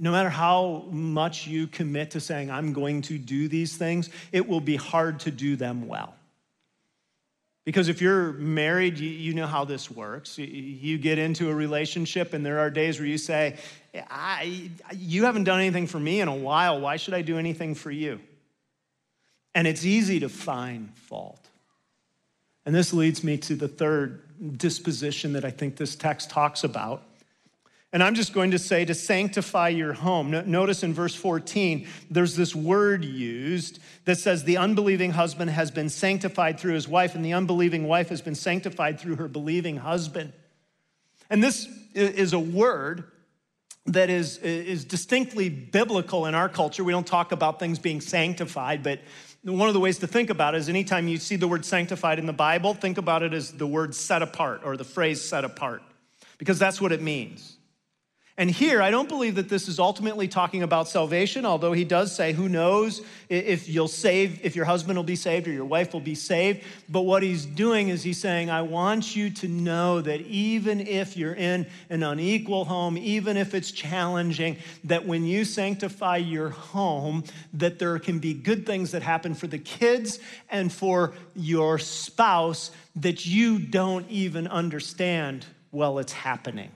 No 0.00 0.10
matter 0.10 0.30
how 0.30 0.86
much 0.90 1.46
you 1.46 1.66
commit 1.66 2.12
to 2.12 2.20
saying, 2.20 2.50
I'm 2.50 2.72
going 2.72 3.02
to 3.02 3.18
do 3.18 3.46
these 3.46 3.76
things, 3.76 4.10
it 4.32 4.48
will 4.48 4.60
be 4.60 4.76
hard 4.76 5.20
to 5.20 5.30
do 5.30 5.54
them 5.54 5.86
well. 5.86 6.14
Because 7.64 7.88
if 7.88 8.02
you're 8.02 8.32
married, 8.32 8.98
you, 8.98 9.08
you 9.08 9.34
know 9.34 9.46
how 9.46 9.64
this 9.64 9.90
works. 9.90 10.36
You, 10.36 10.46
you, 10.46 10.98
get 10.98 11.18
into 11.18 11.48
a 11.48 11.54
relationship, 11.54 12.34
and 12.34 12.44
there 12.44 12.58
are 12.58 12.68
days 12.68 12.98
where 12.98 13.08
you 13.08 13.16
say, 13.16 13.56
I, 14.10 14.70
You 14.94 15.24
haven't 15.24 15.44
done 15.44 15.60
anything 15.60 15.86
for 15.86 15.98
me 15.98 16.20
in 16.20 16.28
a 16.28 16.34
while. 16.34 16.80
Why 16.80 16.96
should 16.96 17.14
I 17.14 17.22
do 17.22 17.38
anything 17.38 17.74
for 17.74 17.90
you? 17.90 18.20
And 19.54 19.66
it's 19.66 19.84
easy 19.84 20.20
to 20.20 20.28
find 20.28 20.94
fault. 20.94 21.48
And 22.66 22.74
this 22.74 22.92
leads 22.92 23.24
me 23.24 23.38
to 23.38 23.54
the 23.54 23.68
third 23.68 24.22
disposition 24.58 25.32
that 25.34 25.44
I 25.44 25.50
think 25.50 25.76
this 25.76 25.94
text 25.94 26.30
talks 26.30 26.64
about 26.64 27.02
and 27.94 28.02
I'm 28.02 28.16
just 28.16 28.32
going 28.32 28.50
to 28.50 28.58
say 28.58 28.84
to 28.84 28.92
sanctify 28.92 29.68
your 29.68 29.92
home. 29.92 30.32
Notice 30.50 30.82
in 30.82 30.92
verse 30.92 31.14
14, 31.14 31.86
there's 32.10 32.34
this 32.34 32.52
word 32.52 33.04
used 33.04 33.78
that 34.04 34.18
says 34.18 34.42
the 34.42 34.56
unbelieving 34.56 35.12
husband 35.12 35.52
has 35.52 35.70
been 35.70 35.88
sanctified 35.88 36.58
through 36.58 36.74
his 36.74 36.88
wife, 36.88 37.14
and 37.14 37.24
the 37.24 37.34
unbelieving 37.34 37.86
wife 37.86 38.08
has 38.08 38.20
been 38.20 38.34
sanctified 38.34 38.98
through 38.98 39.14
her 39.14 39.28
believing 39.28 39.76
husband. 39.76 40.32
And 41.30 41.40
this 41.40 41.68
is 41.94 42.32
a 42.32 42.38
word 42.38 43.04
that 43.86 44.10
is, 44.10 44.38
is 44.38 44.84
distinctly 44.84 45.48
biblical 45.48 46.26
in 46.26 46.34
our 46.34 46.48
culture. 46.48 46.82
We 46.82 46.90
don't 46.90 47.06
talk 47.06 47.30
about 47.30 47.60
things 47.60 47.78
being 47.78 48.00
sanctified, 48.00 48.82
but 48.82 49.02
one 49.44 49.68
of 49.68 49.74
the 49.74 49.78
ways 49.78 50.00
to 50.00 50.08
think 50.08 50.30
about 50.30 50.56
it 50.56 50.58
is 50.58 50.68
anytime 50.68 51.06
you 51.06 51.18
see 51.18 51.36
the 51.36 51.46
word 51.46 51.64
sanctified 51.64 52.18
in 52.18 52.26
the 52.26 52.32
Bible, 52.32 52.74
think 52.74 52.98
about 52.98 53.22
it 53.22 53.32
as 53.32 53.52
the 53.52 53.68
word 53.68 53.94
set 53.94 54.20
apart 54.20 54.62
or 54.64 54.76
the 54.76 54.82
phrase 54.82 55.22
set 55.22 55.44
apart, 55.44 55.80
because 56.38 56.58
that's 56.58 56.80
what 56.80 56.90
it 56.90 57.00
means. 57.00 57.53
And 58.36 58.50
here, 58.50 58.82
I 58.82 58.90
don't 58.90 59.08
believe 59.08 59.36
that 59.36 59.48
this 59.48 59.68
is 59.68 59.78
ultimately 59.78 60.26
talking 60.26 60.64
about 60.64 60.88
salvation, 60.88 61.46
although 61.46 61.72
he 61.72 61.84
does 61.84 62.12
say, 62.12 62.32
who 62.32 62.48
knows 62.48 63.00
if 63.28 63.68
you'll 63.68 63.86
save, 63.86 64.44
if 64.44 64.56
your 64.56 64.64
husband 64.64 64.98
will 64.98 65.04
be 65.04 65.14
saved 65.14 65.46
or 65.46 65.52
your 65.52 65.64
wife 65.64 65.92
will 65.92 66.00
be 66.00 66.16
saved. 66.16 66.64
But 66.88 67.02
what 67.02 67.22
he's 67.22 67.46
doing 67.46 67.90
is 67.90 68.02
he's 68.02 68.18
saying, 68.18 68.50
I 68.50 68.62
want 68.62 69.14
you 69.14 69.30
to 69.30 69.46
know 69.46 70.00
that 70.00 70.20
even 70.22 70.80
if 70.80 71.16
you're 71.16 71.36
in 71.36 71.68
an 71.90 72.02
unequal 72.02 72.64
home, 72.64 72.98
even 72.98 73.36
if 73.36 73.54
it's 73.54 73.70
challenging, 73.70 74.56
that 74.82 75.06
when 75.06 75.24
you 75.24 75.44
sanctify 75.44 76.16
your 76.16 76.48
home, 76.48 77.22
that 77.52 77.78
there 77.78 78.00
can 78.00 78.18
be 78.18 78.34
good 78.34 78.66
things 78.66 78.90
that 78.90 79.02
happen 79.02 79.34
for 79.34 79.46
the 79.46 79.60
kids 79.60 80.18
and 80.50 80.72
for 80.72 81.14
your 81.36 81.78
spouse 81.78 82.72
that 82.96 83.24
you 83.26 83.60
don't 83.60 84.10
even 84.10 84.48
understand 84.48 85.46
while 85.70 86.00
it's 86.00 86.12
happening. 86.12 86.72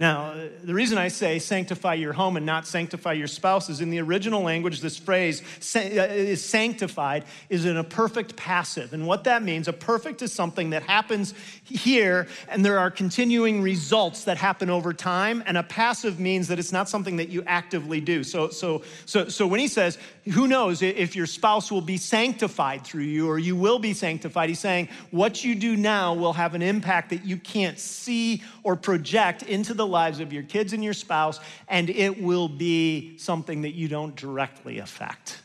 Now, 0.00 0.32
the 0.64 0.72
reason 0.72 0.96
I 0.96 1.08
say 1.08 1.38
sanctify 1.38 1.92
your 1.92 2.14
home 2.14 2.38
and 2.38 2.46
not 2.46 2.66
sanctify 2.66 3.12
your 3.12 3.26
spouse 3.26 3.68
is 3.68 3.82
in 3.82 3.90
the 3.90 4.00
original 4.00 4.40
language, 4.40 4.80
this 4.80 4.96
phrase 4.96 5.42
uh, 5.76 5.80
is 5.80 6.42
sanctified 6.42 7.26
is 7.50 7.66
in 7.66 7.76
a 7.76 7.84
perfect 7.84 8.34
passive. 8.34 8.94
And 8.94 9.06
what 9.06 9.24
that 9.24 9.42
means, 9.42 9.68
a 9.68 9.74
perfect 9.74 10.22
is 10.22 10.32
something 10.32 10.70
that 10.70 10.84
happens 10.84 11.34
here 11.64 12.28
and 12.48 12.64
there 12.64 12.78
are 12.78 12.90
continuing 12.90 13.60
results 13.60 14.24
that 14.24 14.38
happen 14.38 14.70
over 14.70 14.94
time. 14.94 15.42
And 15.44 15.58
a 15.58 15.62
passive 15.62 16.18
means 16.18 16.48
that 16.48 16.58
it's 16.58 16.72
not 16.72 16.88
something 16.88 17.16
that 17.16 17.28
you 17.28 17.42
actively 17.46 18.00
do. 18.00 18.24
So, 18.24 18.48
so, 18.48 18.82
so, 19.04 19.28
so 19.28 19.46
when 19.46 19.60
he 19.60 19.68
says, 19.68 19.98
who 20.24 20.46
knows 20.46 20.82
if 20.82 21.16
your 21.16 21.26
spouse 21.26 21.70
will 21.70 21.80
be 21.80 21.96
sanctified 21.96 22.84
through 22.84 23.04
you 23.04 23.28
or 23.28 23.38
you 23.38 23.56
will 23.56 23.78
be 23.78 23.94
sanctified, 23.94 24.48
he's 24.48 24.60
saying 24.60 24.88
what 25.10 25.44
you 25.44 25.54
do 25.54 25.76
now 25.76 26.14
will 26.14 26.32
have 26.32 26.54
an 26.54 26.62
impact 26.62 27.10
that 27.10 27.24
you 27.24 27.36
can't 27.36 27.78
see 27.78 28.42
or 28.62 28.76
project 28.76 29.42
into 29.42 29.74
the 29.74 29.86
lives 29.86 30.20
of 30.20 30.32
your 30.32 30.42
kids 30.42 30.72
and 30.72 30.84
your 30.84 30.92
spouse, 30.92 31.40
and 31.68 31.90
it 31.90 32.22
will 32.22 32.48
be 32.48 33.16
something 33.18 33.62
that 33.62 33.72
you 33.72 33.88
don't 33.88 34.14
directly 34.16 34.78
affect. 34.78 35.40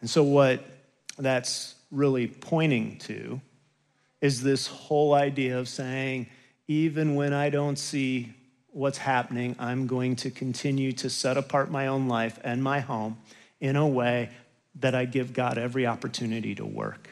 And 0.00 0.08
so, 0.08 0.22
what 0.22 0.64
that's 1.18 1.74
really 1.90 2.26
pointing 2.26 2.98
to 2.98 3.40
is 4.20 4.42
this 4.42 4.66
whole 4.66 5.14
idea 5.14 5.58
of 5.58 5.68
saying, 5.68 6.28
even 6.66 7.14
when 7.14 7.32
I 7.32 7.50
don't 7.50 7.78
see 7.78 8.32
what's 8.72 8.98
happening, 8.98 9.56
I'm 9.58 9.86
going 9.86 10.16
to 10.16 10.30
continue 10.30 10.92
to 10.92 11.10
set 11.10 11.36
apart 11.36 11.70
my 11.70 11.86
own 11.86 12.08
life 12.08 12.38
and 12.44 12.62
my 12.62 12.80
home 12.80 13.18
in 13.60 13.76
a 13.76 13.86
way 13.86 14.30
that 14.76 14.94
I 14.94 15.04
give 15.04 15.32
God 15.32 15.58
every 15.58 15.86
opportunity 15.86 16.54
to 16.54 16.64
work. 16.64 17.10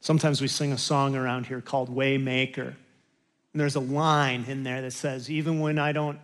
Sometimes 0.00 0.40
we 0.40 0.48
sing 0.48 0.72
a 0.72 0.78
song 0.78 1.16
around 1.16 1.46
here 1.46 1.60
called 1.60 1.94
Waymaker. 1.94 2.66
And 2.66 3.60
there's 3.60 3.76
a 3.76 3.80
line 3.80 4.44
in 4.48 4.64
there 4.64 4.82
that 4.82 4.92
says, 4.92 5.30
even 5.30 5.60
when 5.60 5.78
I 5.78 5.92
don't 5.92 6.18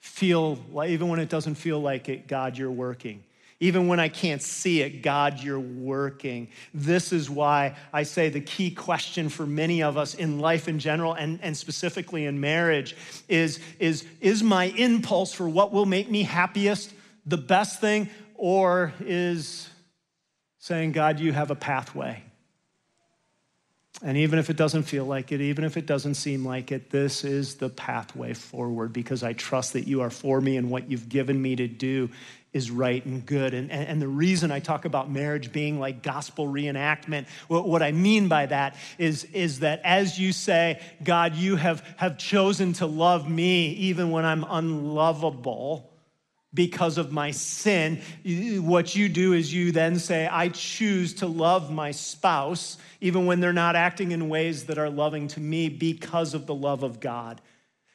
feel, 0.00 0.58
even 0.86 1.08
when 1.08 1.20
it 1.20 1.28
doesn't 1.28 1.56
feel 1.56 1.80
like 1.80 2.08
it, 2.08 2.26
God, 2.26 2.56
you're 2.56 2.70
working. 2.70 3.22
Even 3.62 3.88
when 3.88 4.00
I 4.00 4.08
can't 4.08 4.40
see 4.40 4.80
it, 4.80 5.02
God, 5.02 5.40
you're 5.40 5.60
working. 5.60 6.48
This 6.72 7.12
is 7.12 7.28
why 7.28 7.76
I 7.92 8.04
say 8.04 8.30
the 8.30 8.40
key 8.40 8.70
question 8.70 9.28
for 9.28 9.44
many 9.44 9.82
of 9.82 9.98
us 9.98 10.14
in 10.14 10.38
life 10.38 10.66
in 10.66 10.78
general 10.78 11.12
and, 11.12 11.38
and 11.42 11.54
specifically 11.54 12.24
in 12.24 12.40
marriage 12.40 12.96
is, 13.28 13.60
is 13.78 14.06
Is 14.22 14.42
my 14.42 14.64
impulse 14.64 15.34
for 15.34 15.46
what 15.46 15.72
will 15.72 15.86
make 15.86 16.10
me 16.10 16.22
happiest 16.22 16.94
the 17.26 17.36
best 17.36 17.80
thing, 17.82 18.08
or 18.34 18.94
is 19.00 19.68
saying, 20.58 20.92
God, 20.92 21.20
you 21.20 21.32
have 21.32 21.50
a 21.50 21.54
pathway? 21.54 22.22
And 24.02 24.16
even 24.16 24.38
if 24.38 24.48
it 24.48 24.56
doesn't 24.56 24.84
feel 24.84 25.04
like 25.04 25.30
it, 25.30 25.42
even 25.42 25.64
if 25.64 25.76
it 25.76 25.84
doesn't 25.84 26.14
seem 26.14 26.46
like 26.46 26.72
it, 26.72 26.90
this 26.90 27.22
is 27.22 27.56
the 27.56 27.68
pathway 27.68 28.32
forward 28.32 28.94
because 28.94 29.22
I 29.22 29.34
trust 29.34 29.74
that 29.74 29.86
you 29.86 30.00
are 30.00 30.08
for 30.08 30.40
me 30.40 30.56
and 30.56 30.70
what 30.70 30.90
you've 30.90 31.10
given 31.10 31.40
me 31.40 31.54
to 31.56 31.68
do 31.68 32.08
is 32.52 32.70
right 32.70 33.04
and 33.04 33.24
good. 33.24 33.54
And, 33.54 33.70
and, 33.70 33.88
and, 33.88 34.02
the 34.02 34.08
reason 34.08 34.50
I 34.50 34.58
talk 34.58 34.84
about 34.84 35.10
marriage 35.10 35.52
being 35.52 35.78
like 35.78 36.02
gospel 36.02 36.46
reenactment, 36.46 37.26
what, 37.48 37.68
what 37.68 37.82
I 37.82 37.92
mean 37.92 38.28
by 38.28 38.46
that 38.46 38.76
is, 38.98 39.24
is 39.24 39.60
that 39.60 39.80
as 39.84 40.18
you 40.18 40.32
say, 40.32 40.80
God, 41.04 41.34
you 41.34 41.56
have, 41.56 41.84
have 41.96 42.18
chosen 42.18 42.72
to 42.74 42.86
love 42.86 43.28
me 43.28 43.70
even 43.72 44.10
when 44.10 44.24
I'm 44.24 44.44
unlovable 44.48 45.90
because 46.52 46.98
of 46.98 47.12
my 47.12 47.30
sin, 47.30 48.00
what 48.24 48.96
you 48.96 49.08
do 49.08 49.32
is 49.34 49.54
you 49.54 49.70
then 49.70 50.00
say, 50.00 50.26
I 50.26 50.48
choose 50.48 51.14
to 51.14 51.26
love 51.28 51.70
my 51.70 51.92
spouse 51.92 52.76
even 53.00 53.26
when 53.26 53.38
they're 53.38 53.52
not 53.52 53.76
acting 53.76 54.10
in 54.10 54.28
ways 54.28 54.64
that 54.64 54.76
are 54.76 54.90
loving 54.90 55.28
to 55.28 55.40
me 55.40 55.68
because 55.68 56.34
of 56.34 56.46
the 56.46 56.54
love 56.54 56.82
of 56.82 56.98
God. 56.98 57.40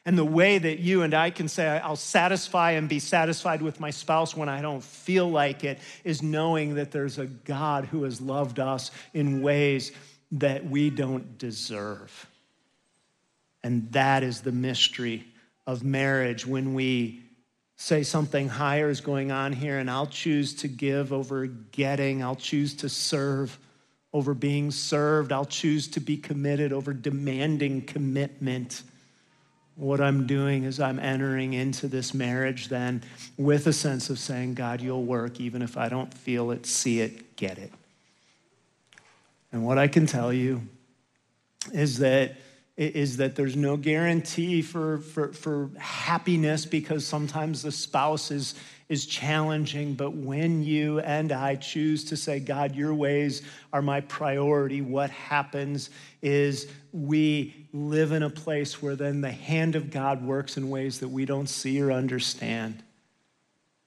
And 0.06 0.16
the 0.16 0.24
way 0.24 0.56
that 0.56 0.78
you 0.78 1.02
and 1.02 1.12
I 1.12 1.30
can 1.30 1.48
say, 1.48 1.66
I'll 1.66 1.96
satisfy 1.96 2.72
and 2.72 2.88
be 2.88 3.00
satisfied 3.00 3.60
with 3.60 3.80
my 3.80 3.90
spouse 3.90 4.36
when 4.36 4.48
I 4.48 4.62
don't 4.62 4.82
feel 4.82 5.28
like 5.28 5.64
it, 5.64 5.80
is 6.04 6.22
knowing 6.22 6.76
that 6.76 6.92
there's 6.92 7.18
a 7.18 7.26
God 7.26 7.86
who 7.86 8.04
has 8.04 8.20
loved 8.20 8.60
us 8.60 8.92
in 9.12 9.42
ways 9.42 9.90
that 10.30 10.64
we 10.64 10.90
don't 10.90 11.36
deserve. 11.38 12.28
And 13.64 13.90
that 13.92 14.22
is 14.22 14.42
the 14.42 14.52
mystery 14.52 15.26
of 15.66 15.82
marriage 15.82 16.46
when 16.46 16.72
we 16.72 17.24
say 17.74 18.04
something 18.04 18.48
higher 18.48 18.88
is 18.88 19.00
going 19.00 19.32
on 19.32 19.52
here, 19.52 19.78
and 19.78 19.90
I'll 19.90 20.06
choose 20.06 20.54
to 20.54 20.68
give 20.68 21.12
over 21.12 21.46
getting, 21.46 22.22
I'll 22.22 22.36
choose 22.36 22.74
to 22.76 22.88
serve 22.88 23.58
over 24.12 24.34
being 24.34 24.70
served, 24.70 25.32
I'll 25.32 25.44
choose 25.44 25.88
to 25.88 26.00
be 26.00 26.16
committed 26.16 26.72
over 26.72 26.92
demanding 26.92 27.82
commitment. 27.82 28.84
What 29.76 30.00
I'm 30.00 30.26
doing 30.26 30.64
is 30.64 30.80
I'm 30.80 30.98
entering 30.98 31.52
into 31.52 31.86
this 31.86 32.14
marriage 32.14 32.68
then 32.68 33.02
with 33.36 33.66
a 33.66 33.72
sense 33.72 34.08
of 34.08 34.18
saying, 34.18 34.54
God, 34.54 34.80
you'll 34.80 35.04
work 35.04 35.38
even 35.38 35.60
if 35.60 35.76
I 35.76 35.88
don't 35.88 36.12
feel 36.12 36.50
it, 36.50 36.64
see 36.66 37.00
it, 37.00 37.36
get 37.36 37.58
it. 37.58 37.72
And 39.52 39.64
what 39.64 39.78
I 39.78 39.86
can 39.86 40.06
tell 40.06 40.32
you 40.32 40.62
is 41.72 41.98
that 41.98 42.36
is 42.76 43.16
that 43.16 43.36
there's 43.36 43.56
no 43.56 43.76
guarantee 43.78 44.60
for, 44.60 44.98
for, 44.98 45.32
for 45.32 45.70
happiness 45.78 46.66
because 46.66 47.06
sometimes 47.06 47.62
the 47.62 47.72
spouse 47.72 48.30
is, 48.30 48.54
is 48.88 49.06
challenging. 49.06 49.94
But 49.94 50.14
when 50.14 50.62
you 50.62 51.00
and 51.00 51.32
I 51.32 51.56
choose 51.56 52.04
to 52.04 52.16
say, 52.16 52.38
God, 52.38 52.74
your 52.74 52.94
ways 52.94 53.42
are 53.72 53.82
my 53.82 54.00
priority, 54.02 54.80
what 54.80 55.10
happens 55.10 55.90
is 56.22 56.68
we 56.92 57.66
live 57.72 58.12
in 58.12 58.22
a 58.22 58.30
place 58.30 58.80
where 58.80 58.96
then 58.96 59.20
the 59.20 59.30
hand 59.30 59.74
of 59.74 59.90
God 59.90 60.24
works 60.24 60.56
in 60.56 60.70
ways 60.70 61.00
that 61.00 61.08
we 61.08 61.24
don't 61.24 61.48
see 61.48 61.80
or 61.80 61.90
understand. 61.90 62.82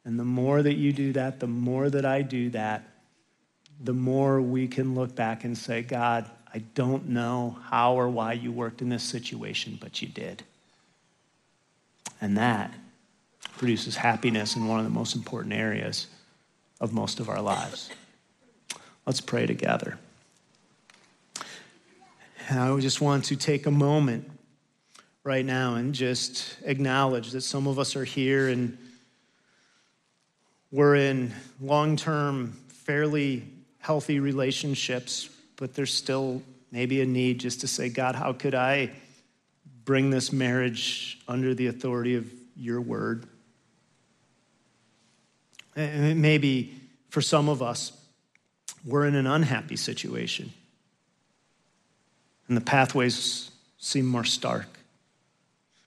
And 0.04 0.20
the 0.20 0.26
more 0.26 0.62
that 0.62 0.76
you 0.76 0.92
do 0.92 1.14
that, 1.14 1.40
the 1.40 1.48
more 1.48 1.90
that 1.90 2.06
I 2.06 2.22
do 2.22 2.50
that, 2.52 2.84
the 3.82 3.94
more 3.94 4.42
we 4.42 4.68
can 4.68 4.96
look 4.96 5.16
back 5.16 5.46
and 5.46 5.58
say, 5.58 5.82
God, 5.82 6.30
I 6.54 6.60
don't 6.60 7.10
know 7.10 7.58
how 7.66 7.94
or 7.94 8.10
why 8.10 8.34
you 8.34 8.52
worked 8.52 8.82
in 8.82 8.90
this 8.90 9.04
situation, 9.04 9.78
but 9.80 10.02
you 10.02 10.10
did. 10.10 10.44
And 12.20 12.38
that 12.38 12.74
produces 13.60 13.96
happiness 13.96 14.56
in 14.56 14.68
one 14.68 14.80
of 14.80 14.86
the 14.86 14.92
most 14.92 15.16
important 15.16 15.54
areas 15.54 16.08
of 16.82 16.92
most 16.94 17.20
of 17.20 17.30
our 17.30 17.42
lives. 17.42 17.92
Let's 19.06 19.22
pray 19.22 19.46
together. 19.46 20.00
And 22.50 22.60
I 22.60 22.80
just 22.80 23.00
want 23.00 23.26
to 23.26 23.36
take 23.36 23.68
a 23.68 23.72
moment 23.72 24.28
right 25.24 25.46
now 25.46 25.76
and 25.76 25.94
just 25.94 26.58
acknowledge 26.64 27.32
that 27.34 27.42
some 27.42 27.68
of 27.68 27.78
us 27.78 27.96
are 27.96 28.04
here 28.04 28.50
and 28.50 28.76
we're 30.72 30.96
in 30.96 31.32
long 31.62 31.96
term, 31.96 32.54
fairly 32.70 33.44
healthy 33.80 34.20
relationships 34.20 35.30
but 35.60 35.74
there's 35.74 35.94
still 35.94 36.42
maybe 36.72 37.02
a 37.02 37.06
need 37.06 37.40
just 37.40 37.62
to 37.62 37.68
say, 37.68 37.90
God, 37.90 38.16
how 38.16 38.32
could 38.32 38.56
I 38.56 38.92
bring 39.84 40.10
this 40.10 40.32
marriage 40.32 41.20
under 41.28 41.54
the 41.54 41.68
authority 41.68 42.16
of 42.16 42.26
your 42.56 42.80
word? 42.80 43.26
And 45.80 46.22
maybe 46.22 46.76
for 47.10 47.22
some 47.22 47.48
of 47.48 47.62
us, 47.62 47.94
we're 48.86 49.06
in 49.06 49.16
an 49.16 49.28
unhappy 49.28 49.76
situation. 49.76 50.52
And 52.48 52.58
the 52.58 52.62
pathways 52.62 53.52
seem 53.78 54.06
more 54.06 54.24
stark. 54.24 54.68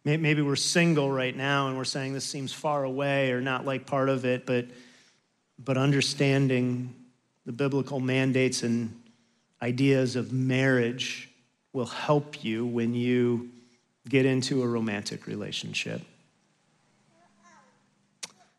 Maybe 0.04 0.42
we're 0.42 0.56
single 0.56 1.10
right 1.12 1.36
now 1.36 1.68
and 1.68 1.76
we're 1.76 1.84
saying 1.84 2.12
this 2.12 2.24
seems 2.24 2.52
far 2.52 2.82
away 2.82 3.30
or 3.30 3.40
not 3.40 3.64
like 3.64 3.86
part 3.86 4.08
of 4.08 4.24
it, 4.24 4.46
but, 4.46 4.66
but 5.62 5.76
understanding 5.76 6.92
the 7.46 7.52
biblical 7.52 8.00
mandates 8.00 8.64
and 8.64 9.00
ideas 9.60 10.16
of 10.16 10.32
marriage 10.32 11.28
will 11.72 11.86
help 11.86 12.42
you 12.42 12.66
when 12.66 12.94
you 12.94 13.50
get 14.08 14.26
into 14.26 14.62
a 14.62 14.66
romantic 14.66 15.28
relationship. 15.28 16.02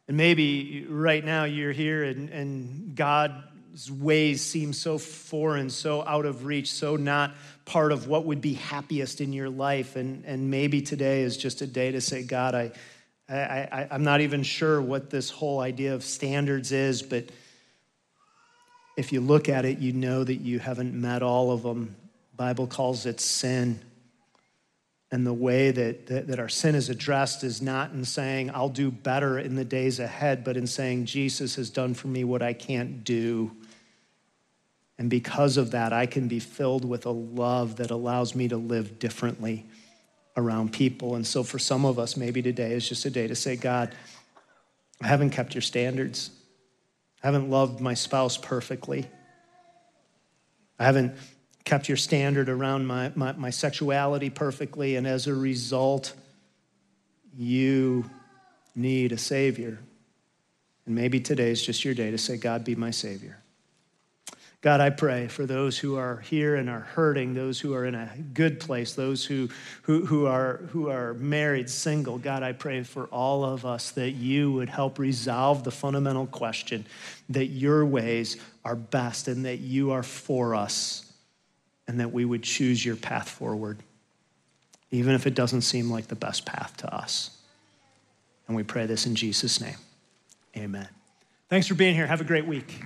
And 0.08 0.18
maybe 0.18 0.86
right 0.88 1.24
now 1.24 1.46
you're 1.46 1.72
here 1.72 2.04
and, 2.04 2.30
and 2.30 2.96
God's 2.96 3.89
ways 3.89 4.44
seem 4.44 4.74
so 4.74 4.98
foreign, 4.98 5.70
so 5.70 6.04
out 6.06 6.26
of 6.26 6.46
reach, 6.46 6.72
so 6.72 6.96
not 6.96 7.34
part 7.66 7.92
of 7.92 8.08
what 8.08 8.26
would 8.26 8.42
be 8.42 8.54
happiest 8.54 9.22
in 9.22 9.32
your 9.32 9.50
life. 9.50 9.96
And, 9.96 10.26
and 10.26 10.52
maybe 10.52 10.82
today 10.82 11.22
is 11.22 11.38
just 11.38 11.62
a 11.62 11.68
day 11.68 11.92
to 11.92 12.02
say, 12.02 12.24
God, 12.24 12.54
I, 12.54 12.72
I, 13.30 13.36
I, 13.36 13.88
I'm 13.92 14.04
not 14.04 14.22
even 14.22 14.44
sure 14.44 14.82
what 14.82 15.10
this 15.10 15.30
whole 15.30 15.62
idea 15.62 15.94
of 15.94 16.04
standards 16.04 16.72
is, 16.72 17.02
but 17.02 17.30
if 18.98 19.13
you 19.13 19.22
look 19.22 19.50
at 19.50 19.66
it, 19.66 19.80
you 19.80 19.94
know 19.94 20.24
that 20.24 20.36
you 20.36 20.60
haven't 20.60 20.94
met 20.94 21.24
all 21.24 21.52
of 21.52 21.63
them. 21.63 21.96
Bible 22.36 22.68
calls 22.68 23.06
it 23.06 23.20
sin. 23.20 23.80
And 25.13 25.28
the 25.28 25.34
way 25.34 25.69
that, 25.69 26.08
that, 26.08 26.26
that, 26.26 26.39
our 26.39 26.49
sin 26.49 26.73
is 26.73 26.89
addressed 26.89 27.43
is 27.43 27.62
not 27.62 27.91
in 27.91 28.04
saying, 28.04 28.49
I'll 28.49 28.67
do 28.67 28.89
better 28.89 29.38
in 29.38 29.54
the 29.54 29.63
days 29.63 29.99
ahead, 29.99 30.43
but 30.43 30.58
in 30.58 30.65
saying, 30.65 31.06
Jesus 31.06 31.54
has 31.58 31.69
done 31.69 31.93
for 31.93 32.08
me 32.08 32.23
what 32.23 32.41
I 32.41 32.54
can't 32.54 33.04
do. 33.04 33.52
And 34.97 35.12
because 35.12 35.58
of 35.58 35.69
that, 35.69 35.93
I 35.93 36.08
can 36.08 36.28
be 36.28 36.39
filled 36.39 36.84
with 36.84 37.06
a 37.06 37.12
love 37.12 37.76
that 37.76 37.91
allows 37.91 38.34
me 38.34 38.47
to 38.47 38.58
live 38.58 38.97
differently 38.97 39.67
around 40.36 40.73
people. 40.73 41.13
And 41.13 41.28
so 41.28 41.43
for 41.43 41.60
some 41.60 41.86
of 41.86 41.99
us, 41.99 42.17
maybe 42.17 42.41
today 42.41 42.71
is 42.71 42.89
just 42.89 43.06
a 43.06 43.12
day 43.12 43.28
to 43.28 43.36
say, 43.36 43.56
God, 43.56 43.93
I 44.99 45.06
haven't 45.06 45.30
kept 45.30 45.54
your 45.54 45.62
standards. 45.62 46.32
I 47.21 47.28
haven't 47.28 47.52
loved 47.52 47.80
my 47.80 47.93
spouse 47.93 48.36
perfectly. 48.36 49.06
I 50.80 50.86
haven't 50.86 51.13
kept 51.65 51.88
your 51.88 51.97
standard 51.97 52.49
around 52.49 52.86
my, 52.86 53.12
my, 53.15 53.32
my, 53.34 53.49
sexuality 53.49 54.30
perfectly, 54.30 54.95
and 54.95 55.08
as 55.08 55.28
a 55.28 55.34
result, 55.34 56.13
you 57.38 58.10
need 58.76 59.12
a 59.12 59.17
Savior. 59.17 59.80
And 60.86 60.95
maybe 60.95 61.19
today 61.19 61.52
is 61.52 61.65
just 61.65 61.86
your 61.86 61.93
day 61.93 62.12
to 62.12 62.17
say, 62.17 62.38
God, 62.38 62.65
be 62.65 62.76
my 62.76 62.91
Savior. 62.91 63.39
God, 64.60 64.80
I 64.80 64.91
pray 64.91 65.28
for 65.28 65.45
those 65.45 65.78
who 65.78 65.97
are 65.97 66.19
here 66.19 66.56
and 66.56 66.69
are 66.69 66.80
hurting, 66.80 67.34
those 67.34 67.60
who 67.60 67.73
are 67.73 67.86
in 67.86 67.95
a 67.95 68.10
good 68.34 68.62
place, 68.62 68.93
those 68.93 69.26
who, 69.26 69.49
who, 69.82 70.06
who, 70.06 70.26
are, 70.26 70.58
who 70.69 70.89
are 70.89 71.13
married, 71.15 71.69
single. 71.69 72.17
God, 72.17 72.43
I 72.43 72.54
pray 72.54 72.84
for 72.84 73.06
all 73.08 73.43
of 73.43 73.65
us 73.65 73.91
that 73.91 74.12
you 74.12 74.54
would 74.54 74.69
help 74.69 74.99
resolve 74.99 75.65
the 75.65 75.71
fundamental 75.71 76.28
question 76.28 76.86
that 77.30 77.47
your 77.47 77.86
ways 77.86 78.38
are 78.63 78.76
best 78.76 79.28
and 79.28 79.43
that 79.45 79.60
you 79.60 79.91
are 79.91 80.04
for 80.04 80.56
us 80.56 81.12
and 81.88 82.00
that 82.00 82.12
we 82.12 82.26
would 82.26 82.43
choose 82.43 82.84
your 82.86 82.96
path 82.96 83.30
forward, 83.30 83.80
even 84.91 85.15
if 85.15 85.28
it 85.28 85.36
doesn't 85.36 85.62
seem 85.62 85.89
like 85.89 86.08
the 86.08 86.15
best 86.15 86.46
path 86.46 86.78
to 86.78 86.93
us. 86.93 87.38
And 88.48 88.56
we 88.56 88.63
pray 88.63 88.86
this 88.86 89.06
in 89.06 89.15
Jesus' 89.15 89.60
name. 89.62 89.78
Amen. 90.56 90.88
Thanks 91.50 91.67
for 91.67 91.76
being 91.76 91.96
here. 91.96 92.08
Have 92.08 92.22
a 92.22 92.26
great 92.26 92.46
week. 92.46 92.82